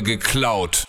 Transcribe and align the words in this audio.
mal 0.00 0.02
geklaut. 0.02 0.84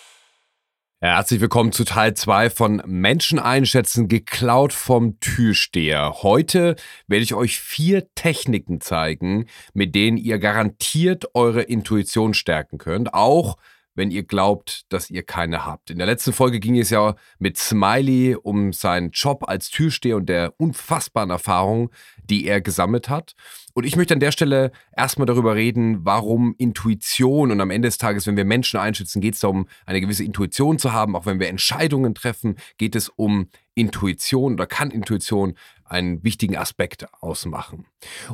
Herzlich 1.02 1.42
willkommen 1.42 1.72
zu 1.72 1.84
Teil 1.84 2.14
2 2.14 2.50
von 2.50 2.82
Menschen 2.86 3.40
einschätzen, 3.40 4.08
geklaut 4.08 4.72
vom 4.72 5.20
Türsteher. 5.20 6.22
Heute 6.22 6.76
werde 7.08 7.24
ich 7.24 7.34
euch 7.34 7.60
vier 7.60 8.14
Techniken 8.14 8.82
zeigen, 8.82 9.48
mit 9.74 9.96
denen 9.96 10.18
ihr 10.18 10.38
garantiert 10.38 11.26
eure 11.34 11.64
Intuition 11.64 12.34
stärken 12.34 12.78
könnt, 12.78 13.14
auch 13.14 13.58
wenn 13.96 14.12
ihr 14.12 14.24
glaubt, 14.24 14.86
dass 14.90 15.10
ihr 15.10 15.24
keine 15.24 15.66
habt. 15.66 15.90
In 15.90 15.98
der 15.98 16.08
letzten 16.08 16.34
Folge 16.34 16.60
ging 16.60 16.78
es 16.80 16.90
ja 16.90 17.16
mit 17.40 17.58
Smiley 17.58 18.36
um 18.36 18.74
seinen 18.74 19.12
Job 19.12 19.48
als 19.48 19.70
Türsteher 19.70 20.18
und 20.18 20.30
der 20.30 20.54
unfassbaren 20.58 21.30
Erfahrung, 21.30 21.92
die 22.24 22.46
er 22.46 22.62
gesammelt 22.62 23.10
hat. 23.10 23.36
Und 23.74 23.86
ich 23.86 23.96
möchte 23.96 24.14
an 24.14 24.20
der 24.20 24.32
Stelle 24.32 24.72
erstmal 24.96 25.26
darüber 25.26 25.56
reden, 25.56 26.06
warum 26.06 26.56
Intuition 26.58 27.52
und 27.52 27.62
am 27.62 27.72
Ende 27.72 27.88
des 27.88 27.98
Tages, 27.98 28.28
wenn 28.28 28.38
wir 28.38 28.46
Menschen 28.46 28.80
einschätzen, 28.80 29.22
geht 29.22 29.36
es 29.36 29.40
darum, 29.42 29.68
eine 29.86 30.02
gewisse 30.02 30.24
Intuition 30.24 30.78
zu 30.78 30.92
haben. 30.92 31.16
Auch 31.16 31.26
wenn 31.26 31.40
wir 31.40 31.48
Entscheidungen 31.48 32.14
treffen, 32.14 32.56
geht 32.78 32.96
es 32.96 33.10
um 33.10 33.48
Intuition 33.74 34.54
oder 34.54 34.68
kann 34.68 34.92
Intuition 34.92 35.56
einen 35.86 36.24
wichtigen 36.24 36.58
Aspekt 36.58 37.06
ausmachen. 37.22 37.86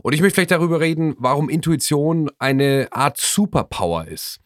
Und 0.02 0.14
ich 0.14 0.22
möchte 0.22 0.36
vielleicht 0.36 0.52
darüber 0.52 0.80
reden, 0.80 1.16
warum 1.18 1.50
Intuition 1.50 2.30
eine 2.40 2.88
Art 2.92 3.18
Superpower 3.18 4.08
ist. 4.08 4.40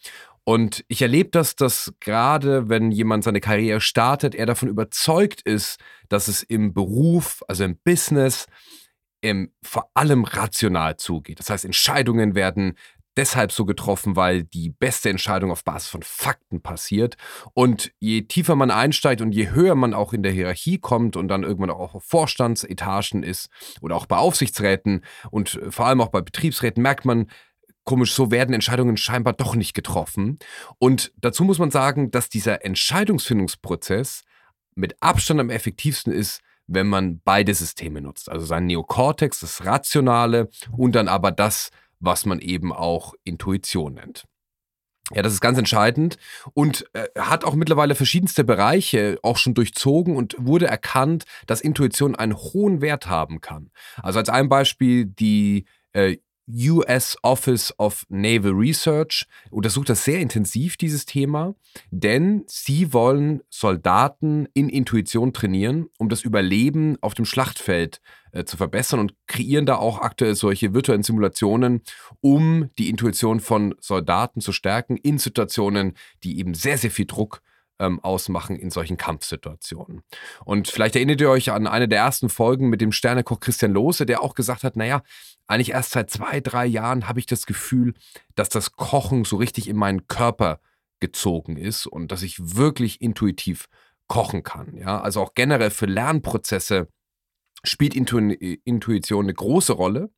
Und 0.52 0.84
ich 0.90 1.02
erlebe 1.02 1.30
das, 1.30 1.55
dass 1.55 1.94
gerade 2.02 2.68
wenn 2.68 2.91
jemand 2.91 3.24
seine 3.24 3.40
Karriere 3.40 3.80
startet, 3.80 4.35
er 4.35 4.46
davon 4.46 4.68
überzeugt 4.68 5.41
ist, 5.44 5.80
dass 6.10 6.27
es 6.27 6.44
im 6.44 6.74
Beruf, 6.74 7.41
also 7.48 7.63
im 7.63 7.77
Business, 7.85 8.48
im, 9.22 9.54
vor 9.63 9.90
allem 9.94 10.26
rational 10.26 10.98
zugeht. 10.98 11.40
Das 11.40 11.49
heißt, 11.49 11.63
Entscheidungen 11.63 12.35
werden 12.35 12.74
deshalb 13.16 13.54
so 13.54 13.63
getroffen, 13.63 14.18
weil 14.18 14.44
die 14.44 14.72
beste 14.72 15.10
Entscheidung 15.10 15.52
auf 15.52 15.63
Basis 15.63 15.88
von 15.88 16.04
Fakten 16.04 16.62
passiert. 16.62 17.16
Und 17.54 17.94
je 18.02 18.24
tiefer 18.24 18.57
man 18.57 18.72
einsteigt 18.72 19.22
und 19.22 19.32
je 19.32 19.52
höher 19.52 19.76
man 19.76 19.94
auch 19.94 20.12
in 20.12 20.22
der 20.22 20.34
Hierarchie 20.34 20.79
kommt 20.79 21.16
und 21.16 21.29
dann 21.29 21.44
irgendwann 21.44 21.70
auch 21.70 21.96
auf 21.96 22.04
Vorstandsetagen 22.04 23.24
ist 23.24 23.49
oder 23.79 23.96
auch 23.96 24.05
bei 24.05 24.18
Aufsichtsräten 24.18 25.05
und 25.29 25.62
vor 25.70 25.85
allem 25.85 26.02
auch 26.02 26.10
bei 26.10 26.20
Betriebsräten, 26.20 26.84
merkt 26.84 27.05
man, 27.05 27.27
komisch, 27.84 28.13
so 28.13 28.32
werden 28.32 28.54
Entscheidungen 28.54 28.98
scheinbar 28.98 29.34
doch 29.34 29.55
nicht 29.55 29.74
getroffen. 29.74 30.40
Und 30.77 31.12
dazu 31.18 31.43
muss 31.43 31.60
man 31.60 31.71
sagen, 31.71 32.12
dass 32.12 32.29
dieser 32.29 32.63
Entscheidungsfindungsprozess 32.65 34.23
mit 34.76 34.96
Abstand 35.01 35.40
am 35.40 35.49
effektivsten 35.49 36.13
ist, 36.13 36.41
wenn 36.68 36.88
man 36.88 37.21
beide 37.23 37.54
Systeme 37.54 38.01
nutzt. 38.01 38.29
Also 38.29 38.46
sein 38.46 38.65
Neokortex, 38.65 39.40
das 39.41 39.65
Rationale 39.65 40.49
und 40.71 40.93
dann 40.93 41.07
aber 41.07 41.32
das, 41.32 41.71
was 41.99 42.26
man 42.26 42.40
eben 42.40 42.71
auch 42.71 43.13
Intuition 43.23 43.95
nennt. 43.95 44.26
Ja, 45.13 45.21
das 45.21 45.34
ist 45.34 45.41
ganz 45.41 45.57
entscheidend 45.57 46.18
und 46.54 46.85
äh, 46.93 47.07
hat 47.20 47.43
auch 47.43 47.55
mittlerweile 47.55 47.95
verschiedenste 47.95 48.45
Bereiche 48.45 49.20
auch 49.23 49.38
schon 49.38 49.54
durchzogen 49.54 50.16
und 50.16 50.35
wurde 50.40 50.68
erkannt, 50.68 51.26
dass 51.48 51.60
Intuition 51.60 52.16
einen 52.16 52.35
hohen 52.35 52.79
Wert 52.82 53.07
haben 53.07 53.41
kann. 53.41 53.71
Also 54.01 54.20
als 54.20 54.29
ein 54.29 54.48
Beispiel 54.48 55.05
die 55.05 55.66
äh, 55.91 56.18
US 56.68 57.18
Office 57.24 57.74
of 57.77 58.05
Naval 58.10 58.52
Research 58.52 59.26
untersucht 59.49 59.90
das 59.90 60.04
sehr 60.04 60.20
intensiv, 60.20 60.77
dieses 60.77 61.05
Thema, 61.05 61.55
denn 61.91 62.44
sie 62.48 62.94
wollen 62.94 63.41
Soldaten 63.49 64.47
in 64.53 64.69
Intuition 64.69 65.34
trainieren, 65.34 65.88
um 65.97 66.09
das 66.09 66.23
Überleben 66.23 66.97
auf 67.01 67.13
dem 67.13 67.25
Schlachtfeld 67.25 68.01
äh, 68.31 68.44
zu 68.44 68.57
verbessern 68.57 69.00
und 69.00 69.13
kreieren 69.28 69.66
da 69.66 69.75
auch 69.78 70.00
aktuell 70.00 70.35
solche 70.35 70.73
virtuellen 70.73 71.03
Simulationen, 71.03 71.81
um 72.22 72.69
die 72.78 72.89
Intuition 72.89 73.39
von 73.39 73.75
Soldaten 73.79 74.41
zu 74.41 74.51
stärken 74.51 74.97
in 74.97 75.18
Situationen, 75.18 75.94
die 76.23 76.39
eben 76.39 76.53
sehr, 76.53 76.78
sehr 76.78 76.91
viel 76.91 77.06
Druck 77.06 77.41
ähm, 77.81 78.00
ausmachen 78.00 78.56
in 78.56 78.69
solchen 78.69 78.96
Kampfsituationen. 78.96 80.03
Und 80.46 80.68
vielleicht 80.68 80.96
erinnert 80.96 81.19
ihr 81.19 81.30
euch 81.30 81.52
an 81.52 81.68
eine 81.68 81.88
der 81.88 82.00
ersten 82.00 82.30
Folgen 82.30 82.69
mit 82.69 82.80
dem 82.80 82.92
Sternekoch 82.92 83.40
Christian 83.40 83.74
Lohse, 83.74 84.06
der 84.06 84.22
auch 84.22 84.36
gesagt 84.36 84.64
hat, 84.64 84.78
naja, 84.78 85.02
eigentlich 85.47 85.72
erst 85.72 85.92
seit 85.92 86.09
zwei, 86.09 86.40
drei 86.40 86.66
Jahren 86.66 87.09
habe 87.09 87.19
ich 87.19 87.25
das 87.25 87.46
Gefühl, 87.46 87.96
dass 88.36 88.50
das 88.50 88.74
Kochen 88.74 89.25
so 89.25 89.36
richtig 89.36 89.68
in 89.68 89.75
meinen 89.75 90.08
Körper 90.08 90.62
gezogen 91.00 91.58
ist 91.58 91.88
und 91.88 92.12
dass 92.12 92.22
ich 92.22 92.56
wirklich 92.56 93.02
intuitiv 93.02 93.68
kochen 94.08 94.44
kann. 94.44 94.78
Ja, 94.78 95.02
also 95.02 95.22
auch 95.22 95.34
generell 95.34 95.72
für 95.72 95.88
Lernprozesse 95.88 96.88
spielt 97.63 97.96
Intu 97.96 98.18
Intuition 98.19 99.25
eine 99.25 99.34
große 99.34 99.74
Rolle. 99.74 100.12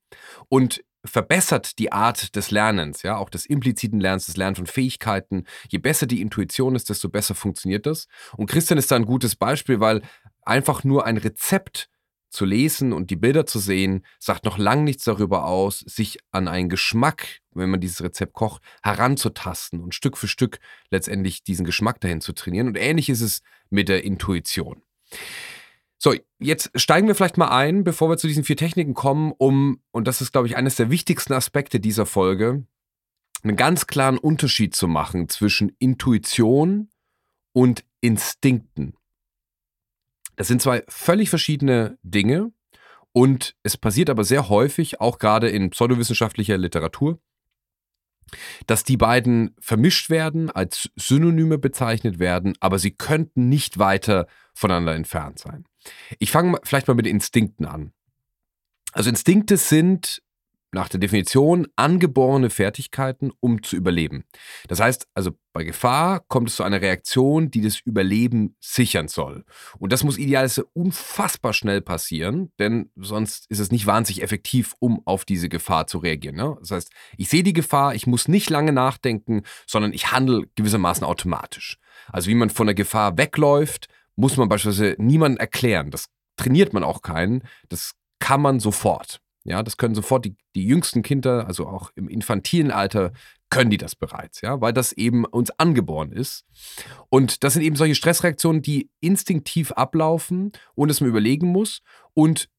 Und 0.49 0.83
verbessert 1.05 1.79
die 1.79 1.91
Art 1.91 2.35
des 2.35 2.51
Lernens, 2.51 3.03
ja, 3.03 3.17
auch 3.17 3.29
des 3.29 3.45
impliziten 3.45 3.99
Lernens, 3.99 4.27
des 4.27 4.37
Lernens 4.37 4.59
von 4.59 4.67
Fähigkeiten. 4.67 5.45
Je 5.69 5.79
besser 5.79 6.05
die 6.05 6.21
Intuition 6.21 6.75
ist, 6.75 6.89
desto 6.89 7.09
besser 7.09 7.35
funktioniert 7.35 7.85
das. 7.85 8.07
Und 8.37 8.49
Christian 8.49 8.77
ist 8.77 8.91
da 8.91 8.95
ein 8.95 9.05
gutes 9.05 9.35
Beispiel, 9.35 9.79
weil 9.79 10.01
einfach 10.43 10.83
nur 10.83 11.05
ein 11.05 11.17
Rezept 11.17 11.89
zu 12.29 12.45
lesen 12.45 12.93
und 12.93 13.11
die 13.11 13.15
Bilder 13.15 13.45
zu 13.45 13.59
sehen, 13.59 14.03
sagt 14.19 14.45
noch 14.45 14.57
lang 14.57 14.83
nichts 14.83 15.03
darüber 15.03 15.45
aus, 15.45 15.79
sich 15.79 16.17
an 16.31 16.47
einen 16.47 16.67
Geschmack, 16.67 17.41
wenn 17.51 17.69
man 17.69 17.79
dieses 17.79 18.01
Rezept 18.01 18.33
kocht, 18.33 18.63
heranzutasten 18.81 19.81
und 19.81 19.93
Stück 19.93 20.17
für 20.17 20.27
Stück 20.27 20.59
letztendlich 20.89 21.43
diesen 21.43 21.63
Geschmack 21.63 22.01
dahin 22.01 22.21
zu 22.21 22.33
trainieren. 22.33 22.67
Und 22.67 22.77
ähnlich 22.77 23.09
ist 23.09 23.21
es 23.21 23.41
mit 23.69 23.87
der 23.87 24.03
Intuition. 24.03 24.81
So, 26.03 26.13
jetzt 26.37 26.69
steigen 26.75 27.07
wir 27.07 27.15
vielleicht 27.15 27.37
mal 27.37 27.47
ein, 27.47 27.85
bevor 27.85 28.09
wir 28.09 28.17
zu 28.17 28.27
diesen 28.27 28.43
vier 28.43 28.57
Techniken 28.57 28.93
kommen, 28.93 29.31
um, 29.37 29.81
und 29.91 30.05
das 30.05 30.19
ist, 30.19 30.33
glaube 30.33 30.47
ich, 30.47 30.57
eines 30.57 30.75
der 30.75 30.89
wichtigsten 30.89 31.31
Aspekte 31.31 31.79
dieser 31.79 32.05
Folge, 32.05 32.67
einen 33.41 33.55
ganz 33.55 33.87
klaren 33.87 34.17
Unterschied 34.17 34.75
zu 34.75 34.89
machen 34.89 35.29
zwischen 35.29 35.73
Intuition 35.79 36.89
und 37.53 37.85
Instinkten. 38.01 38.97
Das 40.35 40.49
sind 40.49 40.61
zwei 40.61 40.83
völlig 40.89 41.29
verschiedene 41.29 41.97
Dinge 42.03 42.51
und 43.13 43.55
es 43.63 43.77
passiert 43.77 44.09
aber 44.09 44.25
sehr 44.25 44.49
häufig, 44.49 44.99
auch 44.99 45.19
gerade 45.19 45.47
in 45.47 45.69
pseudowissenschaftlicher 45.69 46.57
Literatur, 46.57 47.17
dass 48.67 48.83
die 48.83 48.97
beiden 48.97 49.55
vermischt 49.57 50.09
werden, 50.09 50.51
als 50.51 50.89
Synonyme 50.97 51.59
bezeichnet 51.59 52.19
werden, 52.19 52.57
aber 52.59 52.77
sie 52.77 52.91
könnten 52.91 53.47
nicht 53.47 53.77
weiter 53.77 54.27
voneinander 54.53 54.95
entfernt 54.95 55.39
sein. 55.39 55.65
Ich 56.19 56.31
fange 56.31 56.59
vielleicht 56.63 56.87
mal 56.87 56.93
mit 56.93 57.07
Instinkten 57.07 57.65
an. 57.65 57.93
Also 58.93 59.09
Instinkte 59.09 59.57
sind 59.57 60.21
nach 60.73 60.89
der 60.89 60.99
Definition 60.99 61.67
angeborene 61.75 62.49
Fertigkeiten, 62.49 63.31
um 63.39 63.63
zu 63.63 63.75
überleben. 63.75 64.25
Das 64.67 64.79
heißt 64.79 65.07
also, 65.13 65.31
bei 65.53 65.63
Gefahr 65.63 66.21
kommt 66.27 66.49
es 66.49 66.55
zu 66.55 66.63
einer 66.63 66.81
Reaktion, 66.81 67.51
die 67.51 67.61
das 67.61 67.79
Überleben 67.79 68.55
sichern 68.59 69.07
soll. 69.07 69.45
Und 69.77 69.93
das 69.93 70.03
muss 70.03 70.17
idealerweise 70.17 70.65
unfassbar 70.73 71.53
schnell 71.53 71.81
passieren, 71.81 72.51
denn 72.59 72.89
sonst 72.95 73.45
ist 73.49 73.59
es 73.59 73.71
nicht 73.71 73.85
wahnsinnig 73.85 74.23
effektiv, 74.23 74.73
um 74.79 75.01
auf 75.05 75.25
diese 75.25 75.47
Gefahr 75.47 75.85
zu 75.87 75.99
reagieren. 75.99 76.35
Ne? 76.35 76.57
Das 76.59 76.71
heißt, 76.71 76.91
ich 77.17 77.29
sehe 77.29 77.43
die 77.43 77.53
Gefahr, 77.53 77.93
ich 77.93 78.07
muss 78.07 78.27
nicht 78.27 78.49
lange 78.49 78.71
nachdenken, 78.71 79.43
sondern 79.67 79.93
ich 79.93 80.11
handle 80.11 80.47
gewissermaßen 80.55 81.03
automatisch. 81.03 81.77
Also 82.11 82.29
wie 82.29 82.35
man 82.35 82.49
von 82.49 82.67
der 82.67 82.75
Gefahr 82.75 83.17
wegläuft, 83.17 83.87
muss 84.15 84.37
man 84.37 84.49
beispielsweise 84.49 84.95
niemandem 84.97 85.39
erklären. 85.39 85.91
Das 85.91 86.07
trainiert 86.37 86.73
man 86.73 86.83
auch 86.83 87.01
keinen. 87.01 87.43
Das 87.69 87.93
kann 88.19 88.41
man 88.41 88.59
sofort. 88.59 89.19
Ja, 89.45 89.61
das 89.61 89.75
können 89.75 89.93
sofort 89.93 90.23
die, 90.23 90.37
die 90.55 90.65
jüngsten 90.65 91.01
Kinder, 91.03 91.47
also 91.47 91.67
auch 91.67 91.91
im 91.95 92.07
infantilen 92.07 92.71
Alter, 92.71 93.11
können 93.49 93.69
die 93.69 93.77
das 93.77 93.95
bereits, 93.95 94.41
ja, 94.41 94.61
weil 94.61 94.73
das 94.73 94.93
eben 94.93 95.25
uns 95.25 95.51
angeboren 95.51 96.11
ist. 96.11 96.45
Und 97.09 97.43
das 97.43 97.53
sind 97.53 97.61
eben 97.61 97.75
solche 97.75 97.93
Stressreaktionen, 97.93 98.61
die 98.61 98.89
instinktiv 98.99 99.71
ablaufen 99.73 100.53
und 100.75 100.89
es 100.89 101.01
man 101.01 101.09
überlegen 101.09 101.47
muss 101.47 101.81
und 102.13 102.49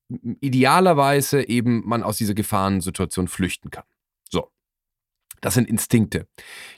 idealerweise 0.40 1.48
eben 1.48 1.82
man 1.86 2.02
aus 2.02 2.18
dieser 2.18 2.34
Gefahrensituation 2.34 3.26
flüchten 3.26 3.70
kann. 3.70 3.84
Das 5.44 5.52
sind 5.52 5.68
Instinkte. 5.68 6.26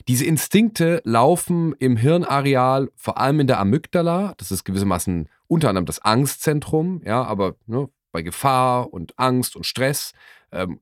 Diese 0.09 0.25
Instinkte 0.25 1.01
laufen 1.05 1.73
im 1.79 1.95
Hirnareal, 1.95 2.89
vor 2.97 3.17
allem 3.17 3.39
in 3.39 3.47
der 3.47 3.61
Amygdala. 3.61 4.33
Das 4.35 4.51
ist 4.51 4.65
gewissermaßen 4.65 5.29
unter 5.47 5.69
anderem 5.69 5.85
das 5.85 5.99
Angstzentrum, 5.99 7.01
ja, 7.05 7.23
aber 7.23 7.55
ne, 7.65 7.87
bei 8.11 8.23
Gefahr 8.23 8.91
und 8.91 9.17
Angst 9.17 9.55
und 9.55 9.65
Stress 9.65 10.11
ähm, 10.51 10.81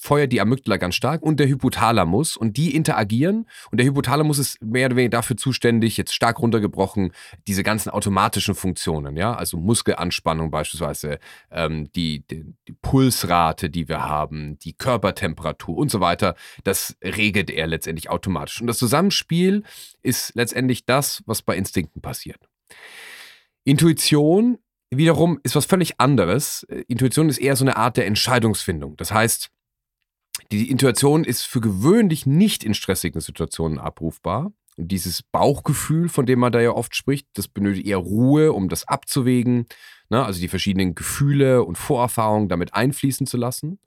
feuert 0.00 0.32
die 0.32 0.40
Amygdala 0.40 0.76
ganz 0.76 0.94
stark 0.94 1.22
und 1.22 1.40
der 1.40 1.48
Hypothalamus 1.48 2.36
und 2.36 2.56
die 2.56 2.74
interagieren 2.74 3.46
und 3.70 3.78
der 3.78 3.86
Hypothalamus 3.86 4.38
ist 4.38 4.62
mehr 4.62 4.86
oder 4.86 4.96
weniger 4.96 5.18
dafür 5.18 5.36
zuständig, 5.36 5.96
jetzt 5.96 6.14
stark 6.14 6.38
runtergebrochen, 6.38 7.12
diese 7.48 7.64
ganzen 7.64 7.90
automatischen 7.90 8.54
Funktionen, 8.54 9.16
ja, 9.16 9.34
also 9.34 9.58
Muskelanspannung 9.58 10.50
beispielsweise, 10.50 11.18
ähm, 11.50 11.90
die, 11.92 12.24
die, 12.30 12.44
die, 12.68 12.76
Pulsrate, 12.80 13.70
die 13.70 13.88
wir 13.88 14.04
haben, 14.04 14.58
die 14.60 14.72
Körpertemperatur 14.72 15.76
und 15.76 15.90
so 15.90 16.00
weiter, 16.00 16.36
das 16.62 16.96
regelt 17.02 17.50
er 17.50 17.66
letztendlich 17.66 18.08
automatisch. 18.08 18.60
Und 18.60 18.68
das 18.68 18.78
Zusammenspiel 18.78 19.64
ist 20.02 20.34
letztendlich 20.36 20.86
das, 20.86 21.22
was 21.26 21.42
bei 21.42 21.56
Instinkten 21.56 22.00
passiert. 22.00 22.48
Intuition 23.64 24.58
wiederum 24.90 25.38
ist 25.42 25.56
was 25.56 25.66
völlig 25.66 26.00
anderes. 26.00 26.62
Äh, 26.64 26.84
Intuition 26.88 27.28
ist 27.28 27.38
eher 27.38 27.56
so 27.56 27.64
eine 27.64 27.76
Art 27.76 27.96
der 27.96 28.06
Entscheidungsfindung. 28.06 28.96
Das 28.96 29.12
heißt, 29.12 29.50
die 30.52 30.70
Intuition 30.70 31.24
ist 31.24 31.42
für 31.42 31.60
gewöhnlich 31.60 32.26
nicht 32.26 32.64
in 32.64 32.74
stressigen 32.74 33.20
Situationen 33.20 33.78
abrufbar 33.78 34.52
Und 34.76 34.88
dieses 34.88 35.22
Bauchgefühl, 35.22 36.08
von 36.08 36.26
dem 36.26 36.38
man 36.38 36.52
da 36.52 36.60
ja 36.60 36.70
oft 36.70 36.96
spricht, 36.96 37.26
das 37.34 37.48
benötigt 37.48 37.86
eher 37.86 37.98
Ruhe, 37.98 38.52
um 38.52 38.68
das 38.68 38.88
abzuwägen. 38.88 39.66
Ne? 40.08 40.24
Also 40.24 40.40
die 40.40 40.48
verschiedenen 40.48 40.94
Gefühle 40.94 41.64
und 41.64 41.76
Vorerfahrungen 41.76 42.48
damit 42.48 42.74
einfließen 42.74 43.26
zu 43.26 43.36
lassen. 43.36 43.78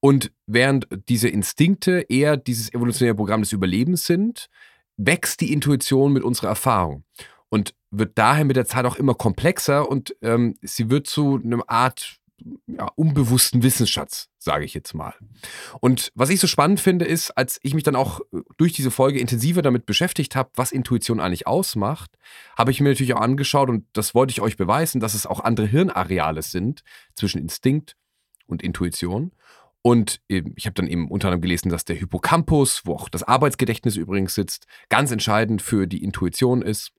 Und 0.00 0.32
während 0.46 0.88
diese 1.08 1.28
Instinkte 1.28 2.04
eher 2.08 2.36
dieses 2.36 2.72
evolutionäre 2.74 3.14
Programm 3.14 3.42
des 3.42 3.52
Überlebens 3.52 4.04
sind, 4.04 4.48
wächst 4.96 5.40
die 5.40 5.52
Intuition 5.52 6.12
mit 6.12 6.22
unserer 6.22 6.48
Erfahrung 6.48 7.04
und 7.48 7.74
wird 7.90 8.18
daher 8.18 8.44
mit 8.44 8.56
der 8.56 8.66
Zeit 8.66 8.84
auch 8.84 8.96
immer 8.96 9.14
komplexer 9.14 9.88
und 9.88 10.14
ähm, 10.22 10.56
sie 10.62 10.90
wird 10.90 11.06
zu 11.06 11.40
einer 11.42 11.62
Art 11.68 12.18
ja, 12.66 12.86
unbewussten 12.96 13.62
Wissensschatz, 13.62 14.28
sage 14.38 14.64
ich 14.64 14.74
jetzt 14.74 14.94
mal. 14.94 15.14
Und 15.80 16.12
was 16.14 16.30
ich 16.30 16.40
so 16.40 16.46
spannend 16.46 16.80
finde, 16.80 17.04
ist, 17.04 17.30
als 17.32 17.58
ich 17.62 17.74
mich 17.74 17.82
dann 17.82 17.96
auch 17.96 18.20
äh, 18.20 18.40
durch 18.56 18.72
diese 18.72 18.90
Folge 18.90 19.18
intensiver 19.18 19.62
damit 19.62 19.86
beschäftigt 19.86 20.36
habe, 20.36 20.50
was 20.54 20.72
Intuition 20.72 21.20
eigentlich 21.20 21.46
ausmacht, 21.46 22.16
habe 22.56 22.70
ich 22.70 22.80
mir 22.80 22.90
natürlich 22.90 23.14
auch 23.14 23.20
angeschaut 23.20 23.68
und 23.68 23.86
das 23.92 24.14
wollte 24.14 24.32
ich 24.32 24.40
euch 24.40 24.56
beweisen, 24.56 25.00
dass 25.00 25.14
es 25.14 25.26
auch 25.26 25.40
andere 25.40 25.66
Hirnareale 25.66 26.42
sind 26.42 26.82
zwischen 27.14 27.40
Instinkt 27.40 27.96
und 28.46 28.62
Intuition. 28.62 29.32
Und 29.86 30.22
ich 30.28 30.64
habe 30.64 30.74
dann 30.74 30.86
eben 30.86 31.10
unter 31.10 31.28
anderem 31.28 31.42
gelesen, 31.42 31.68
dass 31.68 31.84
der 31.84 31.96
Hippocampus, 31.96 32.86
wo 32.86 32.94
auch 32.94 33.10
das 33.10 33.22
Arbeitsgedächtnis 33.22 33.96
übrigens 33.96 34.34
sitzt, 34.34 34.66
ganz 34.88 35.10
entscheidend 35.10 35.60
für 35.60 35.86
die 35.86 36.02
Intuition 36.02 36.62
ist. 36.62 36.92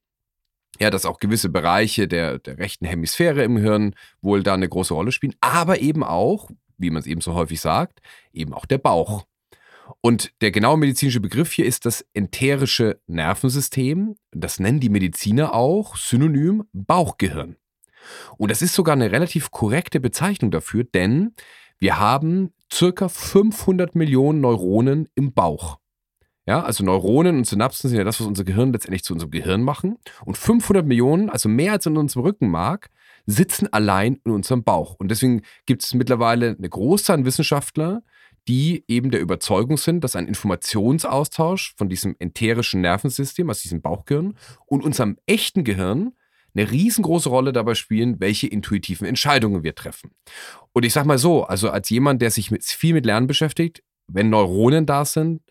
Ja, 0.79 0.89
dass 0.89 1.05
auch 1.05 1.19
gewisse 1.19 1.49
Bereiche 1.49 2.07
der, 2.07 2.39
der 2.39 2.57
rechten 2.57 2.85
Hemisphäre 2.85 3.43
im 3.43 3.57
Hirn 3.57 3.95
wohl 4.21 4.43
da 4.43 4.53
eine 4.53 4.67
große 4.67 4.93
Rolle 4.93 5.11
spielen, 5.11 5.35
aber 5.41 5.79
eben 5.79 6.03
auch, 6.03 6.49
wie 6.77 6.89
man 6.89 6.99
es 6.99 7.07
eben 7.07 7.21
so 7.21 7.33
häufig 7.33 7.61
sagt, 7.61 8.01
eben 8.33 8.53
auch 8.53 8.65
der 8.65 8.77
Bauch. 8.77 9.25
Und 10.01 10.33
der 10.41 10.51
genaue 10.51 10.77
medizinische 10.77 11.19
Begriff 11.19 11.51
hier 11.51 11.65
ist 11.65 11.85
das 11.85 12.05
enterische 12.13 12.99
Nervensystem. 13.07 14.15
Das 14.31 14.59
nennen 14.59 14.79
die 14.79 14.89
Mediziner 14.89 15.53
auch 15.53 15.95
synonym 15.95 16.63
Bauchgehirn. 16.73 17.55
Und 18.37 18.51
das 18.51 18.61
ist 18.61 18.73
sogar 18.73 18.93
eine 18.93 19.11
relativ 19.11 19.51
korrekte 19.51 19.99
Bezeichnung 19.99 20.51
dafür, 20.51 20.83
denn 20.83 21.33
wir 21.79 21.99
haben 21.99 22.53
circa 22.71 23.09
500 23.09 23.95
Millionen 23.95 24.41
Neuronen 24.41 25.07
im 25.15 25.33
Bauch. 25.33 25.79
Ja, 26.47 26.61
also 26.61 26.83
Neuronen 26.83 27.37
und 27.37 27.47
Synapsen 27.47 27.89
sind 27.89 27.97
ja 27.97 28.03
das, 28.03 28.19
was 28.19 28.27
unser 28.27 28.43
Gehirn 28.43 28.71
letztendlich 28.71 29.03
zu 29.03 29.13
unserem 29.13 29.31
Gehirn 29.31 29.63
machen. 29.63 29.97
Und 30.25 30.37
500 30.37 30.85
Millionen, 30.85 31.29
also 31.29 31.49
mehr 31.49 31.71
als 31.71 31.87
in 31.87 31.97
unserem 31.97 32.23
Rückenmark, 32.23 32.89
sitzen 33.25 33.71
allein 33.73 34.19
in 34.23 34.31
unserem 34.31 34.63
Bauch. 34.63 34.95
Und 34.99 35.09
deswegen 35.09 35.41
gibt 35.65 35.83
es 35.83 35.93
mittlerweile 35.95 36.55
eine 36.55 36.69
Großzahl 36.69 37.17
an 37.17 37.25
Wissenschaftler, 37.25 38.03
die 38.47 38.83
eben 38.87 39.09
der 39.09 39.21
Überzeugung 39.21 39.77
sind, 39.77 40.03
dass 40.03 40.15
ein 40.15 40.27
Informationsaustausch 40.27 41.73
von 41.77 41.89
diesem 41.89 42.15
enterischen 42.19 42.81
Nervensystem, 42.81 43.49
also 43.49 43.63
diesem 43.63 43.81
Bauchgehirn, 43.81 44.35
und 44.67 44.83
unserem 44.83 45.17
echten 45.25 45.63
Gehirn 45.63 46.13
eine 46.53 46.69
riesengroße 46.69 47.27
Rolle 47.27 47.53
dabei 47.53 47.73
spielen, 47.73 48.19
welche 48.19 48.47
intuitiven 48.47 49.07
Entscheidungen 49.07 49.63
wir 49.63 49.73
treffen. 49.73 50.11
Und 50.73 50.85
ich 50.85 50.93
sage 50.93 51.07
mal 51.07 51.17
so, 51.17 51.43
also 51.43 51.71
als 51.71 51.89
jemand, 51.89 52.21
der 52.21 52.29
sich 52.29 52.51
mit, 52.51 52.63
viel 52.63 52.93
mit 52.93 53.05
Lernen 53.05 53.25
beschäftigt, 53.27 53.83
wenn 54.07 54.29
Neuronen 54.29 54.85
da 54.85 55.05
sind, 55.05 55.41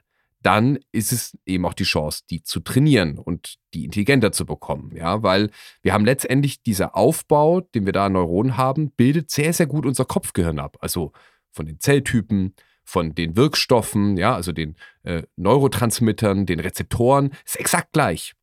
dann 0.45 0.79
ist 0.93 1.11
es 1.11 1.37
eben 1.47 1.65
auch 1.65 1.73
die 1.73 1.85
Chance, 1.85 2.23
die 2.29 2.43
zu 2.43 2.61
trainieren 2.61 3.19
und 3.19 3.55
die 3.73 3.87
intelligenter 3.87 4.31
zu 4.31 4.45
bekommen. 4.45 4.95
Ja, 4.95 5.23
weil 5.23 5.51
wir 5.81 5.95
haben 5.95 6.05
letztendlich 6.05 6.63
dieser 6.63 6.95
Aufbau, 6.95 7.63
den 7.63 7.87
wir 7.87 7.95
da 7.95 8.07
an 8.07 8.13
Neuronen 8.13 8.59
haben, 8.59 8.91
bildet 8.91 9.31
sehr, 9.31 9.55
sehr 9.55 9.67
gut 9.67 9.87
unser 9.87 10.05
Kopfgehirn 10.05 10.59
ab. 10.59 10.77
Also 10.81 11.13
von 11.51 11.65
den 11.65 11.81
Zelltypen, 11.81 12.55
von 12.85 13.15
den 13.15 13.37
Wirkstoffen, 13.37 14.19
ja, 14.19 14.35
also 14.35 14.53
den 14.53 14.77
äh, 15.03 15.23
Neurotransmittern, 15.37 16.45
den 16.45 16.61
Rezeptoren, 16.61 17.31
ist 17.47 17.59
exakt 17.59 17.95
gleich. 17.95 18.35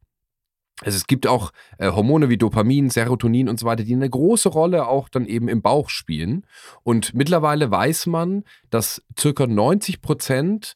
Also 0.83 0.95
es 0.95 1.05
gibt 1.05 1.27
auch 1.27 1.51
äh, 1.77 1.91
Hormone 1.91 2.29
wie 2.29 2.37
Dopamin, 2.37 2.89
Serotonin 2.89 3.47
und 3.47 3.59
so 3.59 3.67
weiter, 3.67 3.83
die 3.83 3.93
eine 3.93 4.09
große 4.09 4.49
Rolle 4.49 4.87
auch 4.87 5.07
dann 5.07 5.27
eben 5.27 5.47
im 5.47 5.61
Bauch 5.61 5.89
spielen. 5.89 6.47
Und 6.81 7.13
mittlerweile 7.13 7.69
weiß 7.69 8.07
man, 8.07 8.43
dass 8.71 9.03
circa 9.15 9.45
90 9.45 10.01
Prozent 10.01 10.75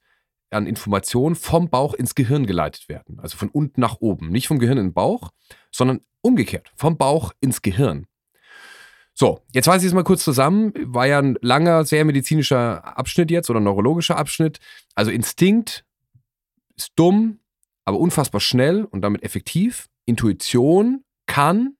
an 0.55 0.67
Informationen 0.67 1.35
vom 1.35 1.69
Bauch 1.69 1.93
ins 1.93 2.15
Gehirn 2.15 2.45
geleitet 2.45 2.89
werden. 2.89 3.19
Also 3.19 3.37
von 3.37 3.49
unten 3.49 3.81
nach 3.81 3.97
oben. 3.99 4.29
Nicht 4.29 4.47
vom 4.47 4.59
Gehirn 4.59 4.77
in 4.77 4.87
den 4.87 4.93
Bauch, 4.93 5.31
sondern 5.71 6.01
umgekehrt. 6.21 6.71
Vom 6.75 6.97
Bauch 6.97 7.33
ins 7.39 7.61
Gehirn. 7.61 8.07
So, 9.13 9.41
jetzt 9.53 9.65
fasse 9.65 9.79
ich 9.79 9.85
es 9.85 9.93
mal 9.93 10.03
kurz 10.03 10.23
zusammen. 10.23 10.73
War 10.75 11.07
ja 11.07 11.19
ein 11.19 11.37
langer, 11.41 11.85
sehr 11.85 12.03
medizinischer 12.03 12.97
Abschnitt 12.97 13.31
jetzt 13.31 13.49
oder 13.49 13.59
neurologischer 13.59 14.17
Abschnitt. 14.17 14.59
Also 14.93 15.11
Instinkt 15.11 15.85
ist 16.75 16.91
dumm, 16.95 17.39
aber 17.85 17.99
unfassbar 17.99 18.41
schnell 18.41 18.83
und 18.83 19.01
damit 19.01 19.23
effektiv. 19.23 19.87
Intuition 20.05 21.03
kann, 21.27 21.77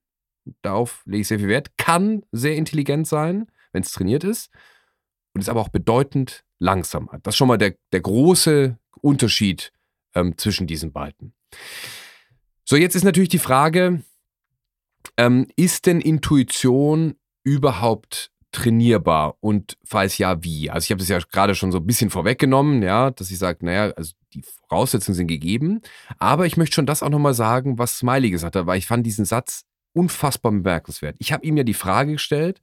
darauf 0.62 1.02
lege 1.06 1.22
ich 1.22 1.28
sehr 1.28 1.40
viel 1.40 1.50
Wert, 1.50 1.78
kann 1.78 2.24
sehr 2.32 2.56
intelligent 2.56 3.08
sein, 3.08 3.48
wenn 3.74 3.84
es 3.84 3.92
trainiert 3.92 4.24
ist 4.24 4.50
und 5.36 5.42
ist 5.42 5.50
aber 5.50 5.62
auch 5.62 5.70
bedeutend 5.70 6.44
langsamer. 6.58 7.20
Das 7.22 7.34
ist 7.34 7.38
schon 7.38 7.50
mal 7.50 7.58
der, 7.58 7.76
der 7.92 8.00
große 8.00 8.80
Unterschied 9.02 9.72
ähm, 10.16 10.38
zwischen 10.38 10.66
diesen 10.66 10.94
beiden. 10.94 11.34
So, 12.64 12.78
jetzt 12.78 12.96
ist 12.96 13.04
natürlich 13.04 13.30
die 13.30 13.38
Frage, 13.38 14.02
ähm, 15.18 15.48
ist 15.58 15.86
denn 15.86 16.02
Intuition 16.02 17.16
überhaupt 17.44 18.32
trainierbar 18.52 19.36
und 19.42 19.78
falls 19.84 20.18
ja, 20.18 20.42
wie? 20.42 20.70
Also 20.72 20.86
ich 20.86 20.92
habe 20.92 21.00
das 21.00 21.10
ja 21.10 21.20
gerade 21.20 21.54
schon 21.54 21.74
so 21.74 21.80
ein 21.80 21.86
bisschen 21.86 22.10
vorweggenommen, 22.10 22.82
ja, 22.82 23.12
dass 23.12 23.30
ich 23.30 23.38
sage, 23.38 23.66
naja, 23.66 23.92
also 23.98 24.14
die 24.34 24.42
Voraussetzungen 24.42 25.16
sind 25.16 25.28
gegeben. 25.28 25.82
Aber 26.18 26.46
ich 26.46 26.56
möchte 26.56 26.76
schon 26.76 26.86
das 26.86 27.04
auch 27.04 27.10
nochmal 27.10 27.34
sagen, 27.34 27.78
was 27.78 27.98
Smiley 27.98 28.32
gesagt 28.32 28.56
hat, 28.56 28.66
weil 28.66 28.78
ich 28.78 28.88
fand 28.88 29.06
diesen 29.06 29.26
Satz 29.26 29.66
unfassbar 29.92 30.54
bemerkenswert. 30.54 31.18
Ich 31.20 31.34
habe 31.34 31.46
ihm 31.46 31.58
ja 31.58 31.64
die 31.64 31.74
Frage 31.74 32.14
gestellt, 32.14 32.62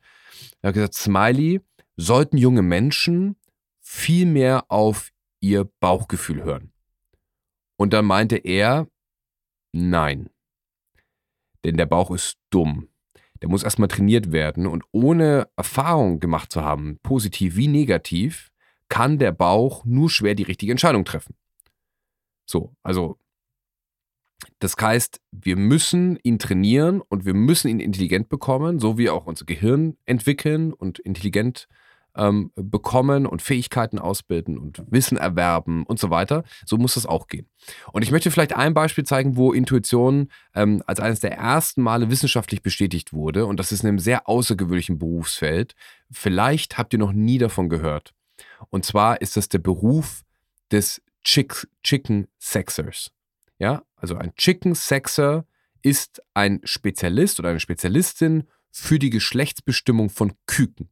er 0.63 0.69
hat 0.69 0.75
gesagt, 0.75 0.95
Smiley, 0.95 1.61
sollten 1.97 2.37
junge 2.37 2.63
Menschen 2.63 3.37
viel 3.81 4.27
mehr 4.27 4.71
auf 4.71 5.13
ihr 5.41 5.65
Bauchgefühl 5.81 6.43
hören? 6.43 6.73
Und 7.77 7.93
dann 7.93 8.05
meinte 8.05 8.37
er, 8.37 8.89
nein. 9.73 10.31
Denn 11.65 11.77
der 11.77 11.87
Bauch 11.87 12.11
ist 12.11 12.39
dumm. 12.51 12.89
Der 13.41 13.49
muss 13.49 13.65
erstmal 13.65 13.89
trainiert 13.89 14.31
werden 14.31 14.67
und 14.67 14.85
ohne 14.93 15.49
Erfahrung 15.57 16.21
gemacht 16.21 16.53
zu 16.53 16.63
haben, 16.63 17.01
positiv 17.03 17.57
wie 17.57 17.67
negativ, 17.67 18.53
kann 18.89 19.19
der 19.19 19.33
Bauch 19.33 19.85
nur 19.85 20.11
schwer 20.11 20.35
die 20.35 20.45
richtige 20.45 20.71
Entscheidung 20.71 21.05
treffen. 21.05 21.35
So, 22.47 22.75
also 22.83 23.19
das 24.59 24.77
heißt, 24.81 25.21
wir 25.31 25.57
müssen 25.57 26.19
ihn 26.23 26.39
trainieren 26.39 27.01
und 27.01 27.25
wir 27.25 27.35
müssen 27.35 27.69
ihn 27.69 27.81
intelligent 27.81 28.29
bekommen, 28.29 28.79
so 28.79 28.99
wie 28.99 29.11
auch 29.11 29.27
unser 29.27 29.45
Gehirn 29.45 29.97
entwickeln 30.05 30.73
und 30.73 30.99
intelligent 30.99 31.69
ähm, 32.17 32.51
bekommen 32.55 33.27
und 33.27 33.43
Fähigkeiten 33.43 33.99
ausbilden 33.99 34.59
und 34.59 34.83
Wissen 34.89 35.17
erwerben 35.17 35.85
und 35.85 35.99
so 35.99 36.11
weiter. 36.11 36.45
So 36.67 36.77
muss 36.77 36.95
das 36.95 37.07
auch 37.07 37.27
gehen. 37.29 37.49
Und 37.93 38.03
ich 38.03 38.11
möchte 38.11 38.31
vielleicht 38.31 38.55
ein 38.55 38.75
Beispiel 38.75 39.05
zeigen, 39.05 39.37
wo 39.37 39.53
Intuition 39.53 40.29
ähm, 40.55 40.83
als 40.87 41.01
eines 41.01 41.21
der 41.21 41.33
ersten 41.37 41.83
Male 41.83 42.11
wissenschaftlich 42.11 42.63
bestätigt 42.63 43.13
wurde. 43.13 43.47
Und 43.47 43.59
das 43.59 43.73
ist 43.73 43.83
in 43.83 43.89
einem 43.89 43.99
sehr 43.99 44.29
außergewöhnlichen 44.29 44.99
Berufsfeld. 44.99 45.75
Vielleicht 46.11 46.79
habt 46.79 46.93
ihr 46.93 46.99
noch 46.99 47.13
nie 47.13 47.39
davon 47.39 47.69
gehört. 47.69 48.13
Und 48.71 48.85
zwar 48.85 49.21
ist 49.21 49.37
das 49.37 49.49
der 49.49 49.59
Beruf 49.59 50.23
des 50.71 51.03
Chick 51.25 51.69
Chicken 51.83 52.29
Sexers. 52.39 53.11
Ja, 53.59 53.83
also 53.97 54.17
ein 54.17 54.35
Chicken 54.35 54.75
Sexer 54.75 55.47
ist 55.83 56.23
ein 56.35 56.61
Spezialist 56.65 57.39
oder 57.39 57.51
eine 57.51 57.61
Spezialistin 57.61 58.45
für 58.71 58.99
die 58.99 59.11
Geschlechtsbestimmung 59.11 60.11
von 60.11 60.33
Küken. 60.47 60.89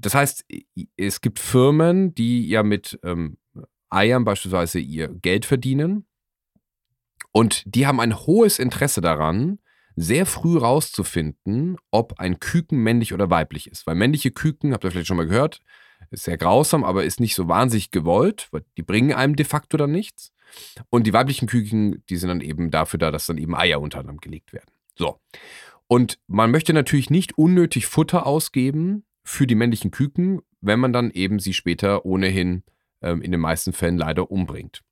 Das 0.00 0.14
heißt, 0.14 0.46
es 0.96 1.20
gibt 1.20 1.38
Firmen, 1.38 2.14
die 2.14 2.48
ja 2.48 2.62
mit 2.62 2.98
ähm, 3.02 3.38
Eiern 3.90 4.24
beispielsweise 4.24 4.78
ihr 4.78 5.08
Geld 5.08 5.44
verdienen 5.44 6.06
und 7.32 7.62
die 7.66 7.86
haben 7.86 8.00
ein 8.00 8.18
hohes 8.18 8.58
Interesse 8.58 9.00
daran, 9.00 9.58
sehr 9.96 10.26
früh 10.26 10.56
rauszufinden, 10.56 11.76
ob 11.90 12.18
ein 12.18 12.40
Küken 12.40 12.78
männlich 12.78 13.12
oder 13.12 13.30
weiblich 13.30 13.68
ist. 13.68 13.86
Weil 13.86 13.96
männliche 13.96 14.30
Küken, 14.30 14.72
habt 14.72 14.84
ihr 14.84 14.90
vielleicht 14.90 15.08
schon 15.08 15.16
mal 15.16 15.26
gehört, 15.26 15.60
ist 16.10 16.24
sehr 16.24 16.38
grausam, 16.38 16.84
aber 16.84 17.04
ist 17.04 17.20
nicht 17.20 17.34
so 17.34 17.48
wahnsinnig 17.48 17.90
gewollt, 17.90 18.48
weil 18.50 18.64
die 18.76 18.82
bringen 18.82 19.12
einem 19.12 19.36
de 19.36 19.44
facto 19.44 19.76
dann 19.76 19.92
nichts. 19.92 20.32
Und 20.88 21.06
die 21.06 21.12
weiblichen 21.12 21.46
Küken, 21.46 22.02
die 22.08 22.16
sind 22.16 22.28
dann 22.28 22.40
eben 22.40 22.70
dafür 22.70 22.98
da, 22.98 23.10
dass 23.10 23.26
dann 23.26 23.38
eben 23.38 23.54
Eier 23.54 23.80
unter 23.80 24.00
anderem 24.00 24.18
gelegt 24.18 24.52
werden. 24.52 24.70
So. 24.96 25.20
Und 25.86 26.18
man 26.26 26.50
möchte 26.50 26.72
natürlich 26.72 27.10
nicht 27.10 27.36
unnötig 27.36 27.86
Futter 27.86 28.26
ausgeben 28.26 29.04
für 29.30 29.46
die 29.46 29.54
männlichen 29.54 29.90
Küken, 29.90 30.40
wenn 30.60 30.80
man 30.80 30.92
dann 30.92 31.10
eben 31.10 31.38
sie 31.38 31.54
später 31.54 32.04
ohnehin 32.04 32.64
ähm, 33.00 33.22
in 33.22 33.30
den 33.30 33.40
meisten 33.40 33.72
Fällen 33.72 33.96
leider 33.96 34.30
umbringt. 34.30 34.82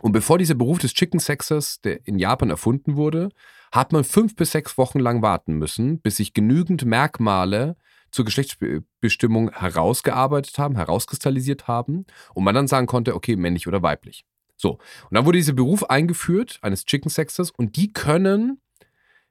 Und 0.00 0.12
bevor 0.12 0.38
dieser 0.38 0.54
Beruf 0.54 0.78
des 0.78 0.94
Chicken 0.94 1.20
Sexers, 1.20 1.80
der 1.80 2.06
in 2.06 2.18
Japan 2.18 2.50
erfunden 2.50 2.96
wurde, 2.96 3.28
hat 3.70 3.92
man 3.92 4.02
fünf 4.02 4.34
bis 4.34 4.50
sechs 4.50 4.76
Wochen 4.76 4.98
lang 4.98 5.22
warten 5.22 5.54
müssen, 5.54 6.00
bis 6.00 6.16
sich 6.16 6.32
genügend 6.32 6.84
Merkmale 6.84 7.76
zur 8.10 8.24
Geschlechtsbestimmung 8.24 9.52
herausgearbeitet 9.52 10.58
haben, 10.58 10.76
herauskristallisiert 10.76 11.68
haben 11.68 12.06
und 12.32 12.44
man 12.44 12.54
dann 12.54 12.66
sagen 12.66 12.86
konnte, 12.86 13.14
okay, 13.14 13.36
männlich 13.36 13.68
oder 13.68 13.82
weiblich. 13.82 14.24
So, 14.56 14.72
und 14.72 15.14
dann 15.14 15.26
wurde 15.26 15.38
dieser 15.38 15.52
Beruf 15.52 15.84
eingeführt, 15.84 16.58
eines 16.62 16.84
Chicken 16.84 17.10
Sexers, 17.10 17.50
und 17.50 17.76
die 17.76 17.92
können 17.92 18.60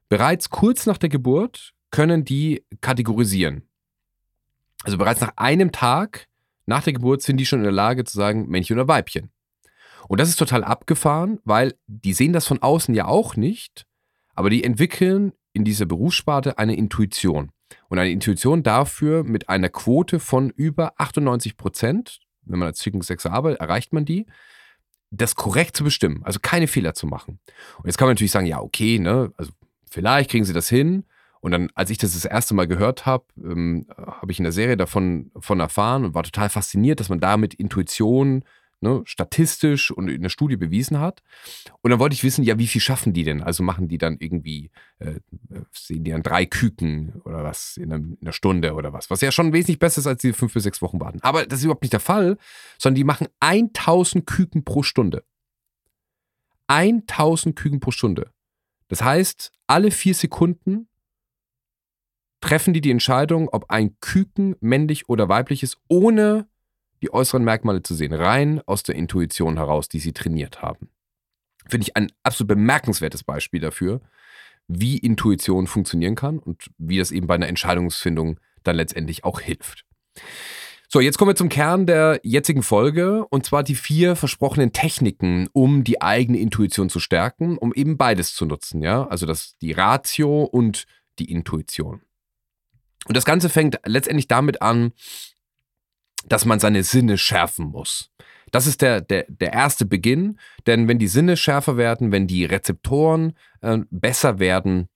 bereits 0.08 0.50
kurz 0.50 0.86
nach 0.86 0.98
der 0.98 1.10
Geburt, 1.10 1.74
können 1.91 2.25
die 2.25 2.65
kategorisieren. 2.82 3.63
Also 4.83 4.97
bereits 4.97 5.21
nach 5.21 5.33
einem 5.37 5.71
Tag 5.71 6.27
nach 6.65 6.83
der 6.83 6.93
Geburt 6.93 7.21
sind 7.21 7.37
die 7.37 7.45
schon 7.45 7.59
in 7.59 7.63
der 7.63 7.71
Lage 7.73 8.03
zu 8.03 8.17
sagen, 8.17 8.47
Männchen 8.47 8.77
oder 8.77 8.87
Weibchen. 8.87 9.31
Und 10.07 10.19
das 10.19 10.29
ist 10.29 10.37
total 10.37 10.63
abgefahren, 10.63 11.39
weil 11.43 11.73
die 11.87 12.13
sehen 12.13 12.33
das 12.33 12.47
von 12.47 12.61
außen 12.61 12.93
ja 12.93 13.05
auch 13.05 13.35
nicht, 13.35 13.85
aber 14.35 14.49
die 14.49 14.63
entwickeln 14.63 15.33
in 15.53 15.63
dieser 15.63 15.85
Berufssparte 15.85 16.57
eine 16.57 16.75
Intuition. 16.75 17.51
Und 17.89 17.99
eine 17.99 18.11
Intuition 18.11 18.63
dafür 18.63 19.23
mit 19.23 19.49
einer 19.49 19.69
Quote 19.69 20.19
von 20.19 20.49
über 20.49 20.93
98 20.97 21.57
Prozent, 21.57 22.19
wenn 22.43 22.59
man 22.59 22.67
als 22.67 22.79
Chicken 22.79 23.01
Sexer 23.01 23.31
arbeitet, 23.31 23.61
erreicht 23.61 23.93
man 23.93 24.05
die, 24.05 24.25
das 25.11 25.35
korrekt 25.35 25.77
zu 25.77 25.83
bestimmen, 25.83 26.21
also 26.23 26.39
keine 26.41 26.67
Fehler 26.67 26.93
zu 26.93 27.07
machen. 27.07 27.39
Und 27.77 27.85
jetzt 27.85 27.97
kann 27.97 28.07
man 28.07 28.13
natürlich 28.15 28.31
sagen, 28.31 28.47
ja, 28.47 28.59
okay, 28.59 28.99
ne, 28.99 29.31
also 29.37 29.51
vielleicht 29.89 30.31
kriegen 30.31 30.43
sie 30.43 30.53
das 30.53 30.69
hin. 30.69 31.05
Und 31.43 31.51
dann, 31.51 31.69
als 31.75 31.89
ich 31.89 31.97
das 31.97 32.13
das 32.13 32.23
erste 32.23 32.53
Mal 32.53 32.67
gehört 32.67 33.05
habe, 33.05 33.25
ähm, 33.38 33.85
habe 33.97 34.31
ich 34.31 34.39
in 34.39 34.43
der 34.43 34.53
Serie 34.53 34.77
davon 34.77 35.29
von 35.38 35.59
erfahren 35.59 36.05
und 36.05 36.13
war 36.13 36.23
total 36.23 36.47
fasziniert, 36.47 37.01
dass 37.01 37.09
man 37.09 37.19
damit 37.19 37.53
Intuition 37.53 38.45
ne, 38.79 39.01
statistisch 39.03 39.91
und 39.91 40.07
in 40.07 40.21
der 40.21 40.29
Studie 40.29 40.55
bewiesen 40.55 41.01
hat. 41.01 41.21
Und 41.81 41.91
dann 41.91 42.00
wollte 42.00 42.13
ich 42.13 42.23
wissen, 42.23 42.45
ja, 42.45 42.57
wie 42.59 42.67
viel 42.67 42.79
schaffen 42.79 43.12
die 43.12 43.25
denn? 43.25 43.43
Also 43.43 43.62
machen 43.62 43.89
die 43.89 43.97
dann 43.97 44.15
irgendwie, 44.21 44.71
äh, 45.00 45.19
sehen 45.73 46.05
die 46.05 46.12
dann 46.12 46.23
drei 46.23 46.45
Küken 46.45 47.21
oder 47.25 47.43
was 47.43 47.75
in, 47.75 47.91
einem, 47.91 48.13
in 48.21 48.27
einer 48.27 48.31
Stunde 48.31 48.73
oder 48.73 48.93
was, 48.93 49.09
was 49.09 49.19
ja 49.19 49.33
schon 49.33 49.51
wesentlich 49.51 49.79
besser 49.79 50.00
ist 50.00 50.07
als 50.07 50.21
die 50.21 50.31
fünf 50.31 50.53
bis 50.53 50.63
sechs 50.63 50.81
Wochen 50.81 51.01
warten. 51.01 51.19
Aber 51.23 51.45
das 51.45 51.59
ist 51.59 51.65
überhaupt 51.65 51.83
nicht 51.83 51.91
der 51.91 52.00
Fall, 52.00 52.38
sondern 52.77 52.95
die 52.95 53.03
machen 53.03 53.27
1000 53.41 54.25
Küken 54.25 54.63
pro 54.63 54.81
Stunde. 54.81 55.25
1000 56.67 57.53
Küken 57.53 57.81
pro 57.81 57.91
Stunde. 57.91 58.31
Das 58.88 59.01
heißt, 59.01 59.51
alle 59.67 59.91
vier 59.91 60.13
Sekunden 60.13 60.88
treffen 62.43 62.73
die 62.73 62.81
die 62.81 62.91
Entscheidung, 62.91 63.47
ob 63.47 63.69
ein 63.69 63.97
Küken 64.01 64.57
männlich 64.59 65.07
oder 65.07 65.29
weiblich 65.29 65.63
ist, 65.63 65.77
ohne 65.88 66.45
die 67.01 67.13
äußeren 67.13 67.41
Merkmale 67.41 67.83
zu 67.83 67.95
sehen, 67.95 68.12
rein 68.12 68.62
aus 68.65 68.83
der 68.83 68.95
Intuition 68.95 69.55
heraus, 69.55 69.88
die 69.88 70.00
sie 70.00 70.12
trainiert 70.12 70.62
haben. 70.62 70.89
Finde 71.69 71.88
ich 71.88 71.95
ein 71.95 72.12
absolut 72.21 72.50
bemerkenswertes 72.50 73.23
Beispiel 73.23 73.62
dafür, 73.62 74.01
wie 74.67 74.97
Intuition 74.97 75.67
funktionieren 75.67 76.15
kann 76.15 76.38
und 76.38 76.69
wie 76.77 76.97
das 76.97 77.12
eben 77.12 77.27
bei 77.27 77.35
einer 77.35 77.47
Entscheidungsfindung 77.47 78.41
dann 78.63 78.75
letztendlich 78.75 79.23
auch 79.23 79.39
hilft. 79.39 79.85
So, 80.89 81.00
jetzt 81.00 81.17
kommen 81.17 81.29
wir 81.29 81.35
zum 81.35 81.47
Kern 81.47 81.85
der 81.85 82.19
jetzigen 82.23 82.62
Folge 82.62 83.25
und 83.29 83.45
zwar 83.45 83.63
die 83.63 83.75
vier 83.75 84.17
versprochenen 84.17 84.73
Techniken, 84.73 85.47
um 85.53 85.85
die 85.85 86.01
eigene 86.01 86.39
Intuition 86.39 86.89
zu 86.89 87.00
stärken, 87.00 87.57
um 87.57 87.73
eben 87.73 87.97
beides 87.97 88.35
zu 88.35 88.45
nutzen, 88.45 88.81
ja? 88.81 89.07
Also 89.07 89.25
das 89.25 89.57
die 89.62 89.71
Ratio 89.71 90.43
und 90.43 90.85
die 91.19 91.31
Intuition. 91.31 92.01
Und 93.07 93.17
das 93.17 93.25
Ganze 93.25 93.50
fängt 93.50 93.79
letztendlich 93.86 94.27
damit 94.27 94.62
an, 94.62 94.93
dass 96.25 96.45
man 96.45 96.60
seine 96.60 96.83
Sinne 96.83 97.17
schärfen 97.17 97.65
muss. 97.65 98.10
Das 98.51 98.67
ist 98.67 98.81
der, 98.81 99.01
der, 99.01 99.25
der 99.27 99.51
erste 99.51 99.86
Beginn, 99.86 100.39
denn 100.67 100.88
wenn 100.88 101.00
die 101.00 101.07
Sinne 101.07 101.38
schärfer 101.38 101.75
werden, 101.75 102.12
wenn 102.12 102.27
die 102.27 102.45
Rezeptoren 102.45 103.33
äh, 103.62 103.79
besser 103.89 104.39
werden, 104.39 104.89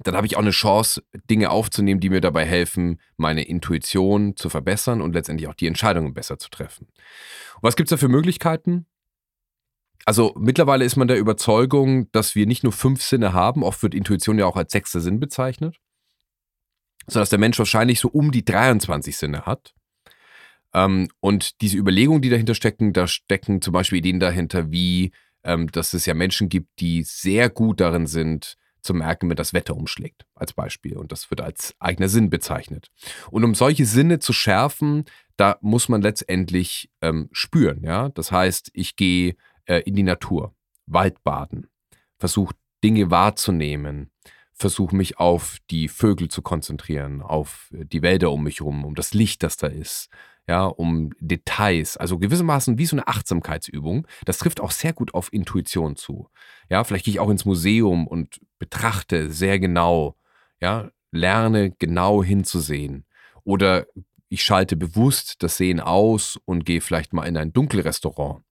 dann 0.00 0.14
habe 0.14 0.26
ich 0.26 0.36
auch 0.36 0.42
eine 0.42 0.50
Chance, 0.50 1.02
Dinge 1.28 1.50
aufzunehmen, 1.50 2.00
die 2.00 2.10
mir 2.10 2.20
dabei 2.20 2.44
helfen, 2.44 3.00
meine 3.16 3.42
Intuition 3.42 4.36
zu 4.36 4.48
verbessern 4.48 5.00
und 5.00 5.14
letztendlich 5.14 5.48
auch 5.48 5.54
die 5.54 5.66
Entscheidungen 5.66 6.14
besser 6.14 6.38
zu 6.38 6.50
treffen. 6.50 6.86
Und 7.56 7.62
was 7.62 7.74
gibt 7.74 7.88
es 7.88 7.90
da 7.90 7.96
für 7.96 8.08
Möglichkeiten? 8.08 8.86
Also 10.04 10.34
mittlerweile 10.38 10.84
ist 10.84 10.96
man 10.96 11.08
der 11.08 11.18
Überzeugung, 11.18 12.10
dass 12.12 12.34
wir 12.34 12.46
nicht 12.46 12.62
nur 12.62 12.72
fünf 12.72 13.02
Sinne 13.02 13.32
haben, 13.32 13.64
oft 13.64 13.82
wird 13.82 13.94
Intuition 13.94 14.38
ja 14.38 14.46
auch 14.46 14.56
als 14.56 14.72
sechster 14.72 15.00
Sinn 15.00 15.20
bezeichnet, 15.20 15.76
sondern 17.08 17.22
dass 17.22 17.30
der 17.30 17.38
Mensch 17.38 17.58
wahrscheinlich 17.58 18.00
so 18.00 18.08
um 18.08 18.30
die 18.30 18.44
23 18.44 19.16
Sinne 19.16 19.46
hat. 19.46 19.74
Ähm, 20.74 21.08
und 21.20 21.60
diese 21.60 21.78
Überlegungen, 21.78 22.22
die 22.22 22.30
dahinter 22.30 22.54
stecken, 22.54 22.92
da 22.92 23.08
stecken 23.08 23.62
zum 23.62 23.72
Beispiel 23.72 23.98
Ideen 23.98 24.20
dahinter, 24.20 24.70
wie, 24.70 25.12
ähm, 25.42 25.70
dass 25.72 25.94
es 25.94 26.06
ja 26.06 26.14
Menschen 26.14 26.48
gibt, 26.48 26.80
die 26.80 27.02
sehr 27.02 27.48
gut 27.50 27.80
darin 27.80 28.06
sind, 28.06 28.56
zu 28.82 28.94
merken, 28.94 29.28
wenn 29.28 29.36
das 29.36 29.52
Wetter 29.52 29.76
umschlägt, 29.76 30.24
als 30.34 30.52
Beispiel. 30.52 30.96
Und 30.96 31.10
das 31.10 31.30
wird 31.30 31.40
als 31.40 31.74
eigener 31.78 32.08
Sinn 32.08 32.30
bezeichnet. 32.30 32.90
Und 33.30 33.44
um 33.44 33.54
solche 33.54 33.86
Sinne 33.86 34.18
zu 34.18 34.32
schärfen, 34.32 35.04
da 35.36 35.58
muss 35.60 35.88
man 35.88 36.00
letztendlich 36.00 36.90
ähm, 37.02 37.28
spüren. 37.32 37.82
Ja? 37.82 38.08
Das 38.10 38.30
heißt, 38.30 38.70
ich 38.74 38.96
gehe 38.96 39.36
äh, 39.66 39.80
in 39.80 39.94
die 39.94 40.02
Natur, 40.02 40.54
Waldbaden, 40.86 41.68
versuche 42.18 42.54
Dinge 42.84 43.10
wahrzunehmen, 43.10 44.10
versuche 44.58 44.94
mich 44.94 45.18
auf 45.18 45.58
die 45.70 45.88
Vögel 45.88 46.28
zu 46.28 46.42
konzentrieren, 46.42 47.22
auf 47.22 47.68
die 47.70 48.02
Wälder 48.02 48.30
um 48.32 48.42
mich 48.42 48.60
herum, 48.60 48.84
um 48.84 48.94
das 48.94 49.14
Licht, 49.14 49.42
das 49.42 49.56
da 49.56 49.68
ist, 49.68 50.08
ja, 50.48 50.64
um 50.64 51.10
Details, 51.20 51.96
also 51.96 52.18
gewissermaßen 52.18 52.78
wie 52.78 52.86
so 52.86 52.96
eine 52.96 53.06
Achtsamkeitsübung. 53.06 54.06
Das 54.24 54.38
trifft 54.38 54.60
auch 54.60 54.70
sehr 54.70 54.92
gut 54.92 55.14
auf 55.14 55.32
Intuition 55.32 55.96
zu. 55.96 56.28
Ja, 56.68 56.82
vielleicht 56.84 57.04
gehe 57.04 57.12
ich 57.12 57.20
auch 57.20 57.30
ins 57.30 57.44
Museum 57.44 58.06
und 58.06 58.40
betrachte 58.58 59.30
sehr 59.30 59.58
genau, 59.60 60.16
ja, 60.60 60.90
lerne 61.12 61.70
genau 61.78 62.24
hinzusehen. 62.24 63.04
Oder 63.44 63.86
ich 64.28 64.42
schalte 64.42 64.76
bewusst 64.76 65.42
das 65.42 65.56
Sehen 65.56 65.80
aus 65.80 66.38
und 66.44 66.64
gehe 66.64 66.80
vielleicht 66.80 67.12
mal 67.12 67.24
in 67.24 67.36
ein 67.36 67.52
Dunkelrestaurant. 67.52 68.42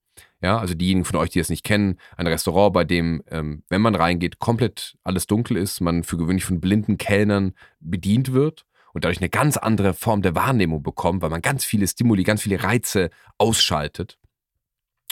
Ja, 0.41 0.60
also 0.60 0.75
diejenigen 0.75 1.06
von 1.06 1.17
euch, 1.17 1.32
die 1.32 1.39
es 1.39 1.50
nicht 1.50 1.63
kennen, 1.63 1.98
ein 2.15 2.27
Restaurant, 2.27 2.74
bei 2.74 2.84
dem, 2.84 3.24
ähm, 3.29 3.63
wenn 3.70 3.82
man 3.82 3.96
reingeht, 3.96 4.38
komplett 4.38 4.96
alles 5.03 5.25
dunkel 5.25 5.58
ist, 5.58 5.82
man 5.82 6.03
für 6.03 6.17
gewöhnlich 6.17 6.46
von 6.46 6.62
blinden 6.62 6.98
Kellnern 6.98 7.53
bedient 7.79 8.34
wird 8.34 8.65
und 8.94 9.03
dadurch 9.03 9.20
eine 9.20 9.29
ganz 9.29 9.58
andere 9.58 9.94
Form 9.96 10.22
der 10.22 10.36
Wahrnehmung 10.36 10.84
bekommt, 10.84 11.24
weil 11.24 11.32
man 11.32 11.41
ganz 11.41 11.65
viele 11.65 11.88
Stimuli, 11.88 12.24
ganz 12.24 12.44
viele 12.44 12.62
Reize 12.62 13.10
ausschaltet. 13.39 14.20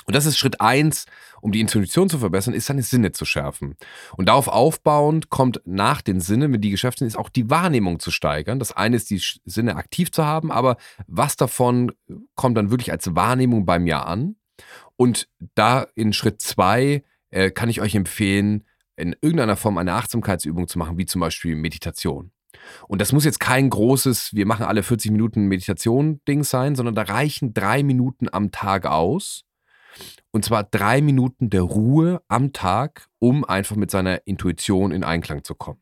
Und 0.06 0.16
das 0.16 0.28
ist 0.28 0.38
Schritt 0.38 0.62
eins, 0.62 1.06
um 1.42 1.52
die 1.52 1.60
Intuition 1.60 2.10
zu 2.10 2.20
verbessern, 2.20 2.54
ist 2.54 2.68
seine 2.68 2.84
Sinne 2.84 3.12
zu 3.12 3.26
schärfen. 3.26 3.76
Und 4.16 4.28
darauf 4.28 4.48
aufbauend 4.48 5.30
kommt 5.30 5.62
nach 5.66 6.02
den 6.02 6.22
Sinnen, 6.22 6.54
wenn 6.54 6.62
die 6.62 6.70
geschärft 6.70 7.00
sind, 7.00 7.08
ist 7.08 7.18
auch 7.18 7.30
die 7.30 7.50
Wahrnehmung 7.50 8.00
zu 8.00 8.12
steigern. 8.12 8.60
Das 8.60 8.72
eine 8.72 8.96
ist, 8.98 9.10
die 9.10 9.22
Sinne 9.46 9.76
aktiv 9.76 10.12
zu 10.12 10.24
haben, 10.24 10.52
aber 10.52 10.78
was 11.08 11.36
davon 11.38 11.92
kommt 12.36 12.58
dann 12.58 12.70
wirklich 12.70 12.92
als 12.92 13.16
Wahrnehmung 13.16 13.66
bei 13.66 13.80
mir 13.80 14.06
an? 14.06 14.36
Und 14.98 15.28
da 15.56 15.88
in 15.96 16.14
Schritt 16.14 16.42
zwei 16.42 17.04
äh, 17.32 17.52
kann 17.52 17.70
ich 17.70 17.82
euch 17.82 17.96
empfehlen, 17.96 18.64
in 18.96 19.16
irgendeiner 19.22 19.58
Form 19.58 19.78
eine 19.78 19.94
Achtsamkeitsübung 19.94 20.68
zu 20.68 20.80
machen, 20.80 20.98
wie 20.98 21.06
zum 21.06 21.22
Beispiel 21.22 21.56
Meditation. 21.56 22.32
Und 22.88 23.02
das 23.02 23.12
muss 23.12 23.26
jetzt 23.26 23.40
kein 23.40 23.70
großes, 23.70 24.34
wir 24.34 24.46
machen 24.46 24.66
alle 24.66 24.84
40 24.84 25.12
Minuten 25.12 25.48
Meditation-Ding 25.48 26.44
sein, 26.44 26.76
sondern 26.76 26.96
da 26.96 27.04
reichen 27.04 27.54
drei 27.54 27.84
Minuten 27.84 28.28
am 28.32 28.52
Tag 28.52 28.86
aus. 28.86 29.44
Und 30.32 30.44
zwar 30.46 30.64
drei 30.64 31.02
Minuten 31.02 31.50
der 31.50 31.62
Ruhe 31.62 32.22
am 32.28 32.54
Tag, 32.54 33.08
um 33.20 33.46
einfach 33.46 33.76
mit 33.76 33.92
seiner 33.92 34.26
Intuition 34.26 34.92
in 34.92 35.04
Einklang 35.04 35.44
zu 35.44 35.56
kommen. 35.56 35.82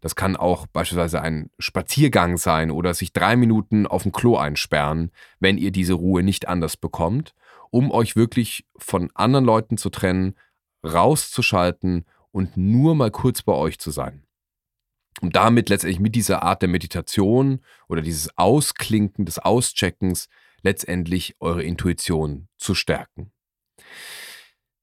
Das 0.00 0.14
kann 0.14 0.36
auch 0.36 0.66
beispielsweise 0.66 1.20
ein 1.20 1.50
Spaziergang 1.58 2.36
sein 2.36 2.70
oder 2.70 2.94
sich 2.94 3.12
drei 3.12 3.36
Minuten 3.36 3.86
auf 3.86 4.02
dem 4.02 4.12
Klo 4.12 4.36
einsperren, 4.36 5.10
wenn 5.40 5.58
ihr 5.58 5.70
diese 5.70 5.94
Ruhe 5.94 6.22
nicht 6.22 6.48
anders 6.48 6.76
bekommt, 6.76 7.34
um 7.70 7.90
euch 7.90 8.16
wirklich 8.16 8.66
von 8.76 9.10
anderen 9.14 9.44
Leuten 9.44 9.76
zu 9.76 9.90
trennen, 9.90 10.34
rauszuschalten 10.84 12.04
und 12.30 12.56
nur 12.56 12.94
mal 12.94 13.10
kurz 13.10 13.42
bei 13.42 13.52
euch 13.52 13.78
zu 13.78 13.90
sein 13.90 14.26
um 15.20 15.30
damit 15.30 15.68
letztendlich 15.68 16.00
mit 16.00 16.14
dieser 16.14 16.42
Art 16.42 16.62
der 16.62 16.68
Meditation 16.68 17.60
oder 17.88 18.02
dieses 18.02 18.36
Ausklinken, 18.36 19.24
des 19.24 19.38
Auscheckens 19.38 20.28
letztendlich 20.62 21.36
eure 21.40 21.62
Intuition 21.62 22.48
zu 22.56 22.74
stärken. 22.74 23.32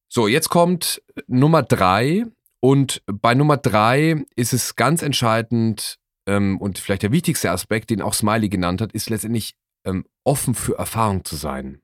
So, 0.08 0.28
jetzt 0.28 0.50
kommt 0.50 1.02
Nummer 1.28 1.64
drei. 1.64 2.26
Und 2.64 3.02
bei 3.08 3.36
Nummer 3.36 3.58
drei 3.58 4.24
ist 4.38 4.54
es 4.54 4.78
ganz 4.78 5.02
entscheidend 5.02 6.00
ähm, 6.26 6.58
und 6.62 6.80
vielleicht 6.80 7.04
der 7.04 7.12
wichtigste 7.12 7.52
Aspekt, 7.52 7.90
den 7.90 8.02
auch 8.02 8.14
Smiley 8.14 8.48
genannt 8.48 8.80
hat, 8.80 8.94
ist 8.94 9.10
letztendlich 9.10 9.56
ähm, 9.86 10.06
offen 10.24 10.56
für 10.56 10.78
Erfahrung 10.78 11.26
zu 11.26 11.36
sein. 11.36 11.82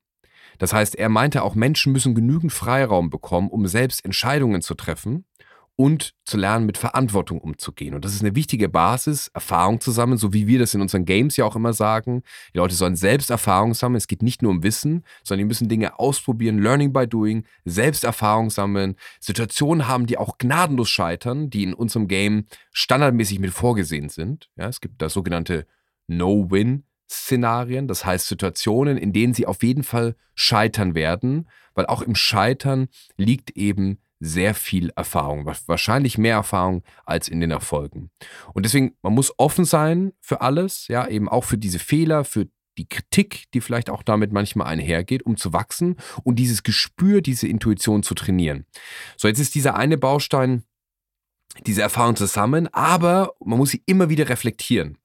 Das 0.57 0.71
heißt, 0.71 0.95
er 0.95 1.09
meinte 1.09 1.43
auch, 1.43 1.53
Menschen 1.53 1.91
müssen 1.91 2.15
genügend 2.15 2.53
Freiraum 2.53 3.09
bekommen, 3.09 3.49
um 3.49 3.67
selbst 3.67 4.05
Entscheidungen 4.05 4.61
zu 4.61 4.73
treffen 4.73 5.25
und 5.79 6.13
zu 6.25 6.35
lernen, 6.35 6.65
mit 6.65 6.77
Verantwortung 6.77 7.39
umzugehen. 7.39 7.93
Und 7.95 8.03
das 8.03 8.13
ist 8.13 8.19
eine 8.19 8.35
wichtige 8.35 8.67
Basis, 8.67 9.29
Erfahrung 9.29 9.79
zu 9.79 9.91
sammeln, 9.91 10.17
so 10.17 10.33
wie 10.33 10.45
wir 10.45 10.59
das 10.59 10.73
in 10.73 10.81
unseren 10.81 11.05
Games 11.05 11.37
ja 11.37 11.45
auch 11.45 11.55
immer 11.55 11.71
sagen. 11.71 12.21
Die 12.53 12.57
Leute 12.57 12.75
sollen 12.75 12.97
selbst 12.97 13.29
Erfahrung 13.29 13.73
sammeln. 13.73 13.95
Es 13.95 14.07
geht 14.07 14.21
nicht 14.21 14.41
nur 14.41 14.51
um 14.51 14.61
Wissen, 14.61 15.05
sondern 15.23 15.45
die 15.45 15.47
müssen 15.47 15.69
Dinge 15.69 15.97
ausprobieren, 15.97 16.59
Learning 16.59 16.91
by 16.91 17.07
Doing, 17.07 17.45
selbst 17.63 18.03
Erfahrung 18.03 18.49
sammeln, 18.49 18.97
Situationen 19.21 19.87
haben, 19.87 20.05
die 20.05 20.17
auch 20.17 20.37
gnadenlos 20.37 20.89
scheitern, 20.89 21.49
die 21.49 21.63
in 21.63 21.73
unserem 21.73 22.09
Game 22.09 22.43
standardmäßig 22.73 23.39
mit 23.39 23.51
vorgesehen 23.51 24.09
sind. 24.09 24.49
Ja, 24.57 24.67
es 24.67 24.81
gibt 24.81 25.01
da 25.01 25.07
sogenannte 25.07 25.65
No-Win 26.07 26.83
Szenarien, 27.09 27.87
das 27.87 28.03
heißt 28.03 28.27
Situationen, 28.27 28.97
in 28.97 29.13
denen 29.13 29.33
sie 29.33 29.47
auf 29.47 29.63
jeden 29.63 29.83
Fall 29.83 30.17
scheitern 30.35 30.93
werden, 30.93 31.47
weil 31.73 31.85
auch 31.85 32.01
im 32.01 32.15
Scheitern 32.15 32.89
liegt 33.15 33.51
eben 33.51 33.99
sehr 34.19 34.53
viel 34.53 34.91
Erfahrung, 34.95 35.45
wahrscheinlich 35.45 36.17
mehr 36.17 36.35
Erfahrung 36.35 36.83
als 37.05 37.27
in 37.27 37.39
den 37.39 37.51
Erfolgen. 37.51 38.09
Und 38.53 38.65
deswegen, 38.65 38.95
man 39.01 39.13
muss 39.13 39.33
offen 39.37 39.65
sein 39.65 40.11
für 40.19 40.41
alles, 40.41 40.87
ja, 40.87 41.07
eben 41.07 41.29
auch 41.29 41.45
für 41.45 41.57
diese 41.57 41.79
Fehler, 41.79 42.25
für 42.25 42.47
die 42.77 42.87
Kritik, 42.87 43.45
die 43.53 43.61
vielleicht 43.61 43.89
auch 43.89 44.03
damit 44.03 44.31
manchmal 44.31 44.67
einhergeht, 44.67 45.23
um 45.23 45.37
zu 45.37 45.53
wachsen 45.53 45.97
und 46.23 46.37
dieses 46.37 46.63
Gespür, 46.63 47.21
diese 47.21 47.47
Intuition 47.47 48.03
zu 48.03 48.13
trainieren. 48.13 48.65
So, 49.17 49.27
jetzt 49.27 49.39
ist 49.39 49.55
dieser 49.55 49.75
eine 49.75 49.97
Baustein, 49.97 50.63
diese 51.65 51.81
Erfahrung 51.81 52.15
zusammen, 52.15 52.67
aber 52.73 53.33
man 53.43 53.57
muss 53.57 53.71
sie 53.71 53.83
immer 53.85 54.09
wieder 54.09 54.29
reflektieren. 54.29 54.97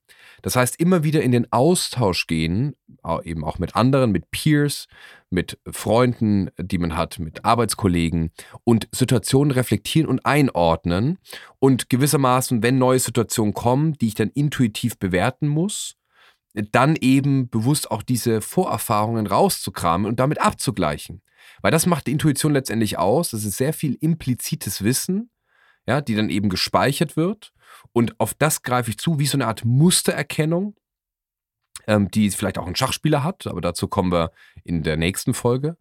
Das 0.44 0.56
heißt, 0.56 0.78
immer 0.78 1.02
wieder 1.04 1.22
in 1.22 1.32
den 1.32 1.50
Austausch 1.54 2.26
gehen, 2.26 2.76
eben 3.22 3.44
auch 3.44 3.58
mit 3.58 3.74
anderen, 3.76 4.12
mit 4.12 4.30
Peers, 4.30 4.88
mit 5.30 5.58
Freunden, 5.70 6.50
die 6.58 6.76
man 6.76 6.98
hat, 6.98 7.18
mit 7.18 7.46
Arbeitskollegen 7.46 8.30
und 8.62 8.86
Situationen 8.92 9.52
reflektieren 9.52 10.06
und 10.06 10.26
einordnen 10.26 11.16
und 11.60 11.88
gewissermaßen, 11.88 12.62
wenn 12.62 12.76
neue 12.76 12.98
Situationen 12.98 13.54
kommen, 13.54 13.94
die 13.94 14.08
ich 14.08 14.16
dann 14.16 14.28
intuitiv 14.28 14.98
bewerten 14.98 15.48
muss, 15.48 15.96
dann 16.72 16.96
eben 16.96 17.48
bewusst 17.48 17.90
auch 17.90 18.02
diese 18.02 18.42
Vorerfahrungen 18.42 19.26
rauszukramen 19.26 20.06
und 20.06 20.20
damit 20.20 20.42
abzugleichen. 20.42 21.22
Weil 21.62 21.72
das 21.72 21.86
macht 21.86 22.06
die 22.06 22.12
Intuition 22.12 22.52
letztendlich 22.52 22.98
aus. 22.98 23.30
Das 23.30 23.46
ist 23.46 23.56
sehr 23.56 23.72
viel 23.72 23.96
implizites 23.98 24.84
Wissen, 24.84 25.30
ja, 25.86 26.00
die 26.00 26.14
dann 26.14 26.30
eben 26.30 26.48
gespeichert 26.48 27.16
wird. 27.16 27.52
Und 27.92 28.18
auf 28.18 28.34
das 28.34 28.62
greife 28.62 28.90
ich 28.90 28.98
zu, 28.98 29.18
wie 29.18 29.26
so 29.26 29.36
eine 29.36 29.46
Art 29.46 29.64
Mustererkennung, 29.64 30.76
ähm, 31.86 32.10
die 32.10 32.30
vielleicht 32.30 32.58
auch 32.58 32.66
ein 32.66 32.76
Schachspieler 32.76 33.22
hat, 33.22 33.46
aber 33.46 33.60
dazu 33.60 33.88
kommen 33.88 34.12
wir 34.12 34.32
in 34.62 34.82
der 34.82 34.96
nächsten 34.96 35.34
Folge. 35.34 35.76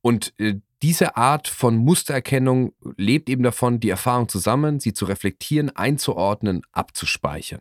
Und 0.00 0.34
äh, 0.38 0.60
diese 0.82 1.16
Art 1.16 1.46
von 1.46 1.76
Mustererkennung 1.76 2.74
lebt 2.96 3.28
eben 3.28 3.42
davon, 3.42 3.78
die 3.78 3.90
Erfahrung 3.90 4.28
zusammen, 4.28 4.80
sie 4.80 4.92
zu 4.92 5.04
reflektieren, 5.04 5.70
einzuordnen, 5.70 6.62
abzuspeichern. 6.72 7.60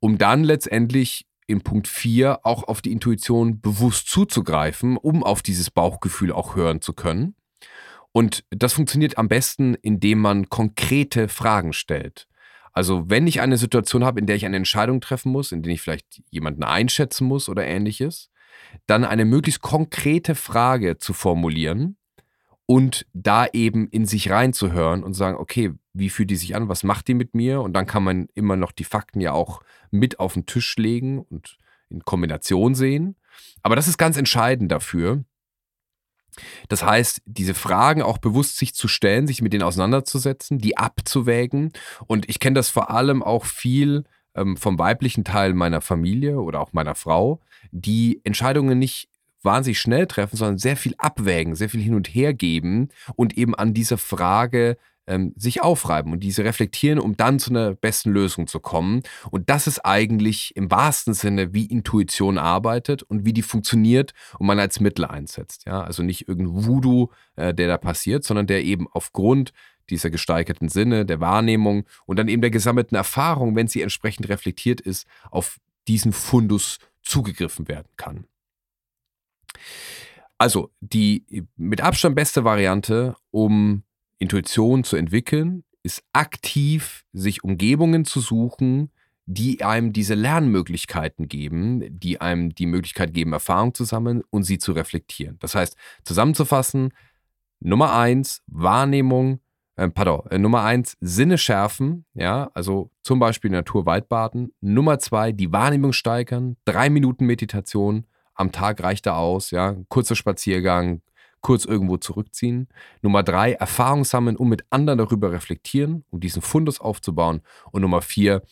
Um 0.00 0.16
dann 0.16 0.44
letztendlich 0.44 1.26
in 1.46 1.62
Punkt 1.62 1.88
4 1.88 2.40
auch 2.44 2.64
auf 2.64 2.80
die 2.80 2.92
Intuition 2.92 3.60
bewusst 3.60 4.08
zuzugreifen, 4.08 4.96
um 4.96 5.24
auf 5.24 5.42
dieses 5.42 5.70
Bauchgefühl 5.70 6.32
auch 6.32 6.54
hören 6.54 6.80
zu 6.80 6.92
können. 6.92 7.34
Und 8.18 8.42
das 8.50 8.72
funktioniert 8.72 9.16
am 9.16 9.28
besten, 9.28 9.74
indem 9.74 10.18
man 10.18 10.48
konkrete 10.48 11.28
Fragen 11.28 11.72
stellt. 11.72 12.26
Also 12.72 13.08
wenn 13.08 13.28
ich 13.28 13.40
eine 13.40 13.56
Situation 13.56 14.04
habe, 14.04 14.18
in 14.18 14.26
der 14.26 14.34
ich 14.34 14.44
eine 14.44 14.56
Entscheidung 14.56 15.00
treffen 15.00 15.30
muss, 15.30 15.52
in 15.52 15.62
der 15.62 15.72
ich 15.72 15.80
vielleicht 15.80 16.20
jemanden 16.28 16.64
einschätzen 16.64 17.28
muss 17.28 17.48
oder 17.48 17.64
ähnliches, 17.64 18.28
dann 18.88 19.04
eine 19.04 19.24
möglichst 19.24 19.62
konkrete 19.62 20.34
Frage 20.34 20.98
zu 20.98 21.12
formulieren 21.12 21.96
und 22.66 23.06
da 23.12 23.46
eben 23.52 23.88
in 23.88 24.04
sich 24.04 24.30
reinzuhören 24.30 25.04
und 25.04 25.14
sagen, 25.14 25.36
okay, 25.36 25.74
wie 25.92 26.10
fühlt 26.10 26.30
die 26.30 26.36
sich 26.36 26.56
an, 26.56 26.68
was 26.68 26.82
macht 26.82 27.06
die 27.06 27.14
mit 27.14 27.36
mir? 27.36 27.60
Und 27.60 27.72
dann 27.72 27.86
kann 27.86 28.02
man 28.02 28.26
immer 28.34 28.56
noch 28.56 28.72
die 28.72 28.82
Fakten 28.82 29.20
ja 29.20 29.30
auch 29.30 29.62
mit 29.92 30.18
auf 30.18 30.34
den 30.34 30.44
Tisch 30.44 30.74
legen 30.74 31.20
und 31.20 31.56
in 31.88 32.04
Kombination 32.04 32.74
sehen. 32.74 33.14
Aber 33.62 33.76
das 33.76 33.86
ist 33.86 33.96
ganz 33.96 34.16
entscheidend 34.16 34.72
dafür, 34.72 35.22
das 36.68 36.84
heißt, 36.84 37.22
diese 37.26 37.54
Fragen 37.54 38.02
auch 38.02 38.18
bewusst 38.18 38.58
sich 38.58 38.74
zu 38.74 38.88
stellen, 38.88 39.26
sich 39.26 39.42
mit 39.42 39.52
denen 39.52 39.62
auseinanderzusetzen, 39.62 40.58
die 40.58 40.76
abzuwägen. 40.76 41.72
Und 42.06 42.28
ich 42.28 42.40
kenne 42.40 42.54
das 42.54 42.68
vor 42.68 42.90
allem 42.90 43.22
auch 43.22 43.44
viel 43.44 44.04
ähm, 44.34 44.56
vom 44.56 44.78
weiblichen 44.78 45.24
Teil 45.24 45.54
meiner 45.54 45.80
Familie 45.80 46.40
oder 46.40 46.60
auch 46.60 46.72
meiner 46.72 46.94
Frau, 46.94 47.40
die 47.70 48.20
Entscheidungen 48.24 48.78
nicht 48.78 49.08
wahnsinnig 49.42 49.80
schnell 49.80 50.06
treffen, 50.06 50.36
sondern 50.36 50.58
sehr 50.58 50.76
viel 50.76 50.94
abwägen, 50.98 51.54
sehr 51.54 51.68
viel 51.68 51.80
hin 51.80 51.94
und 51.94 52.08
her 52.08 52.34
geben 52.34 52.88
und 53.14 53.38
eben 53.38 53.54
an 53.54 53.74
dieser 53.74 53.98
Frage 53.98 54.76
ähm, 55.08 55.32
sich 55.36 55.62
aufreiben 55.62 56.12
und 56.12 56.20
diese 56.20 56.44
reflektieren, 56.44 56.98
um 56.98 57.16
dann 57.16 57.38
zu 57.38 57.50
einer 57.50 57.74
besten 57.74 58.10
Lösung 58.10 58.46
zu 58.46 58.60
kommen. 58.60 59.02
Und 59.30 59.50
das 59.50 59.66
ist 59.66 59.80
eigentlich 59.84 60.54
im 60.56 60.70
wahrsten 60.70 61.14
Sinne, 61.14 61.54
wie 61.54 61.66
Intuition 61.66 62.38
arbeitet 62.38 63.02
und 63.02 63.24
wie 63.24 63.32
die 63.32 63.42
funktioniert 63.42 64.12
und 64.38 64.46
man 64.46 64.60
als 64.60 64.80
Mittel 64.80 65.04
einsetzt. 65.04 65.64
Ja? 65.66 65.82
Also 65.82 66.02
nicht 66.02 66.28
irgendein 66.28 66.66
Voodoo, 66.66 67.08
äh, 67.36 67.54
der 67.54 67.68
da 67.68 67.78
passiert, 67.78 68.24
sondern 68.24 68.46
der 68.46 68.62
eben 68.64 68.86
aufgrund 68.92 69.52
dieser 69.90 70.10
gesteigerten 70.10 70.68
Sinne, 70.68 71.06
der 71.06 71.20
Wahrnehmung 71.20 71.86
und 72.04 72.18
dann 72.18 72.28
eben 72.28 72.42
der 72.42 72.50
gesammelten 72.50 72.94
Erfahrung, 72.94 73.56
wenn 73.56 73.68
sie 73.68 73.80
entsprechend 73.80 74.28
reflektiert 74.28 74.80
ist, 74.80 75.06
auf 75.30 75.58
diesen 75.88 76.12
Fundus 76.12 76.78
zugegriffen 77.02 77.68
werden 77.68 77.88
kann. 77.96 78.26
Also 80.36 80.70
die 80.80 81.46
mit 81.56 81.80
Abstand 81.80 82.14
beste 82.14 82.44
Variante, 82.44 83.16
um 83.30 83.82
Intuition 84.18 84.84
zu 84.84 84.96
entwickeln, 84.96 85.64
ist 85.82 86.02
aktiv 86.12 87.04
sich 87.12 87.44
Umgebungen 87.44 88.04
zu 88.04 88.20
suchen, 88.20 88.90
die 89.26 89.62
einem 89.62 89.92
diese 89.92 90.14
Lernmöglichkeiten 90.14 91.28
geben, 91.28 91.84
die 91.90 92.20
einem 92.20 92.54
die 92.54 92.66
Möglichkeit 92.66 93.12
geben, 93.12 93.34
Erfahrung 93.34 93.74
zu 93.74 93.84
sammeln 93.84 94.22
und 94.30 94.44
sie 94.44 94.58
zu 94.58 94.72
reflektieren. 94.72 95.36
Das 95.40 95.54
heißt, 95.54 95.76
zusammenzufassen, 96.04 96.94
Nummer 97.60 97.94
eins, 97.94 98.42
Wahrnehmung, 98.46 99.40
äh, 99.76 99.88
pardon, 99.90 100.22
äh, 100.30 100.38
Nummer 100.38 100.62
eins, 100.62 100.96
Sinne 101.00 101.36
schärfen, 101.36 102.06
ja, 102.14 102.50
also 102.54 102.90
zum 103.02 103.18
Beispiel 103.18 103.50
Natur-Waldbaden. 103.50 104.52
Nummer 104.60 104.98
zwei, 104.98 105.32
die 105.32 105.52
Wahrnehmung 105.52 105.92
steigern, 105.92 106.56
drei 106.64 106.88
Minuten 106.88 107.26
Meditation 107.26 108.06
am 108.34 108.50
Tag 108.50 108.82
reicht 108.82 109.04
da 109.04 109.16
aus, 109.16 109.50
ja, 109.50 109.76
kurzer 109.88 110.16
Spaziergang, 110.16 111.02
kurz 111.40 111.64
irgendwo 111.64 111.96
zurückziehen. 111.96 112.68
Nummer 113.02 113.22
drei, 113.22 113.52
Erfahrung 113.52 114.04
sammeln 114.04 114.36
und 114.36 114.48
mit 114.48 114.64
anderen 114.70 114.98
darüber 114.98 115.32
reflektieren, 115.32 116.04
um 116.10 116.20
diesen 116.20 116.42
Fundus 116.42 116.80
aufzubauen. 116.80 117.42
Und 117.70 117.82
Nummer 117.82 118.02
vier, 118.02 118.42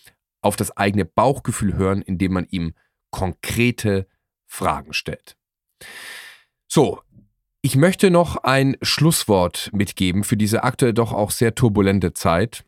auf 0.40 0.56
das 0.56 0.76
eigene 0.76 1.04
Bauchgefühl 1.04 1.74
hören, 1.74 2.02
indem 2.02 2.32
man 2.32 2.46
ihm 2.50 2.74
konkrete 3.10 4.06
Fragen 4.46 4.92
stellt. 4.92 5.36
So, 6.68 7.00
ich 7.62 7.76
möchte 7.76 8.10
noch 8.10 8.36
ein 8.44 8.76
Schlusswort 8.82 9.70
mitgeben 9.72 10.22
für 10.22 10.36
diese 10.36 10.62
aktuell 10.62 10.92
doch 10.92 11.12
auch 11.12 11.30
sehr 11.30 11.54
turbulente 11.54 12.12
Zeit. 12.12 12.64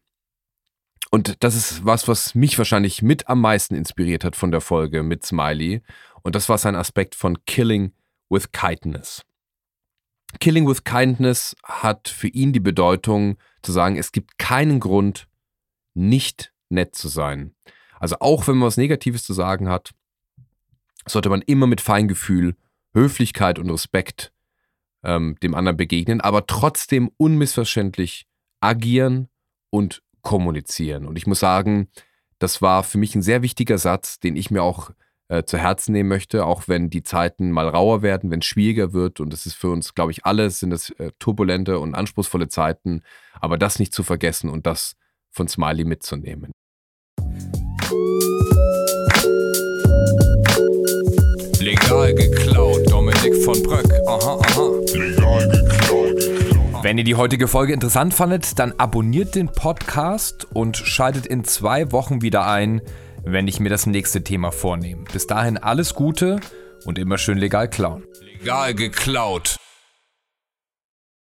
Und 1.11 1.43
das 1.45 1.55
ist 1.55 1.85
was, 1.85 2.09
was 2.09 2.35
mich 2.35 2.59
wahrscheinlich 2.59 3.01
mit 3.01 3.29
am 3.29 3.41
meisten 3.41 3.75
inspiriert 3.75 4.25
hat 4.25 4.37
von 4.37 4.51
der 4.51 4.61
Folge 4.61 5.03
mit 5.03 5.25
Smiley. 5.25 5.83
Und 6.23 6.35
das 6.35 6.49
war 6.49 6.59
sein 6.59 6.75
Aspekt 6.77 7.15
von 7.15 7.45
Killing 7.45 7.93
with 8.29 8.53
Kindness. 8.53 9.25
Killing 10.41 10.69
with 10.69 10.85
Kindness 10.85 11.57
hat 11.65 12.09
für 12.09 12.29
ihn 12.29 12.53
die 12.53 12.61
Bedeutung 12.61 13.39
zu 13.63 13.73
sagen, 13.73 13.97
es 13.97 14.13
gibt 14.13 14.39
keinen 14.39 14.79
Grund, 14.81 15.27
nicht 15.95 16.53
nett 16.69 16.95
zu 16.95 17.09
sein. 17.09 17.55
Also 17.99 18.17
auch 18.21 18.47
wenn 18.47 18.57
man 18.57 18.67
was 18.67 18.77
Negatives 18.77 19.25
zu 19.25 19.33
sagen 19.33 19.69
hat, 19.69 19.93
sollte 21.07 21.31
man 21.31 21.43
immer 21.43 21.67
mit 21.67 21.81
Feingefühl, 21.81 22.57
Höflichkeit 22.95 23.59
und 23.59 23.71
Respekt 23.71 24.33
ähm, 25.03 25.37
dem 25.43 25.55
anderen 25.55 25.77
begegnen, 25.77 26.21
aber 26.21 26.47
trotzdem 26.47 27.11
unmissverständlich 27.17 28.27
agieren 28.61 29.29
und 29.71 30.03
kommunizieren. 30.23 31.07
Und 31.07 31.17
ich 31.17 31.27
muss 31.27 31.41
sagen, 31.41 31.89
das 32.39 32.63
war 32.63 32.85
für 32.85 32.99
mich 32.99 33.15
ein 33.15 33.23
sehr 33.23 33.43
wichtiger 33.43 33.79
Satz, 33.79 34.21
den 34.21 34.37
ich 34.37 34.51
mir 34.51 34.63
auch 34.63 34.91
äh, 35.29 35.45
zu 35.45 35.59
Herzen 35.59 35.93
nehmen 35.93 36.09
möchte, 36.09 36.47
auch 36.47 36.69
wenn 36.69 36.91
die 36.91 37.03
Zeiten 37.03 37.51
mal 37.51 37.69
rauer 37.69 38.03
werden, 38.03 38.31
wenn 38.31 38.41
es 38.41 38.47
schwieriger 38.47 38.93
wird. 38.93 39.21
Und 39.21 39.33
es 39.33 39.47
ist 39.47 39.55
für 39.55 39.71
uns, 39.71 39.95
glaube 39.95 40.13
ich, 40.13 40.25
alles 40.25 40.61
sind 40.61 40.73
es 40.73 40.91
äh, 40.91 41.13
turbulente 41.19 41.79
und 41.79 41.95
anspruchsvolle 41.95 42.49
Zeiten. 42.49 43.03
Aber 43.41 43.59
das 43.59 43.79
nicht 43.79 43.93
zu 43.93 44.03
vergessen 44.03 44.51
und 44.51 44.67
das 44.67 44.97
von 45.31 45.47
Smiley 45.47 45.85
mitzunehmen. 45.85 46.53
Legal 51.61 52.15
geklaut, 52.15 52.91
Dominik 52.91 53.37
von 53.45 53.63
Bröck. 53.63 53.93
Aha, 54.07 54.39
aha. 54.41 54.71
Legal 54.95 55.49
geklaut. 55.49 56.83
Wenn 56.83 56.97
ihr 56.97 57.05
die 57.05 57.17
heutige 57.17 57.49
Folge 57.49 57.73
interessant 57.73 58.15
fandet, 58.15 58.59
dann 58.59 58.73
abonniert 58.79 59.35
den 59.35 59.49
Podcast 59.49 60.47
und 60.55 60.77
schaltet 60.77 61.27
in 61.27 61.45
zwei 61.45 61.91
Wochen 61.91 62.23
wieder 62.23 62.47
ein 62.47 62.81
wenn 63.33 63.47
ich 63.47 63.61
mir 63.61 63.69
das 63.69 63.87
nächste 63.87 64.25
Thema 64.25 64.53
vornehme. 64.53 65.05
Bis 65.13 65.27
dahin 65.27 65.59
alles 65.59 65.95
Gute 65.95 66.41
und 66.85 66.99
immer 66.99 67.19
schön 67.19 67.39
legal 67.39 67.69
klauen. 67.69 68.07
Legal 68.39 68.75
geklaut. 68.75 69.57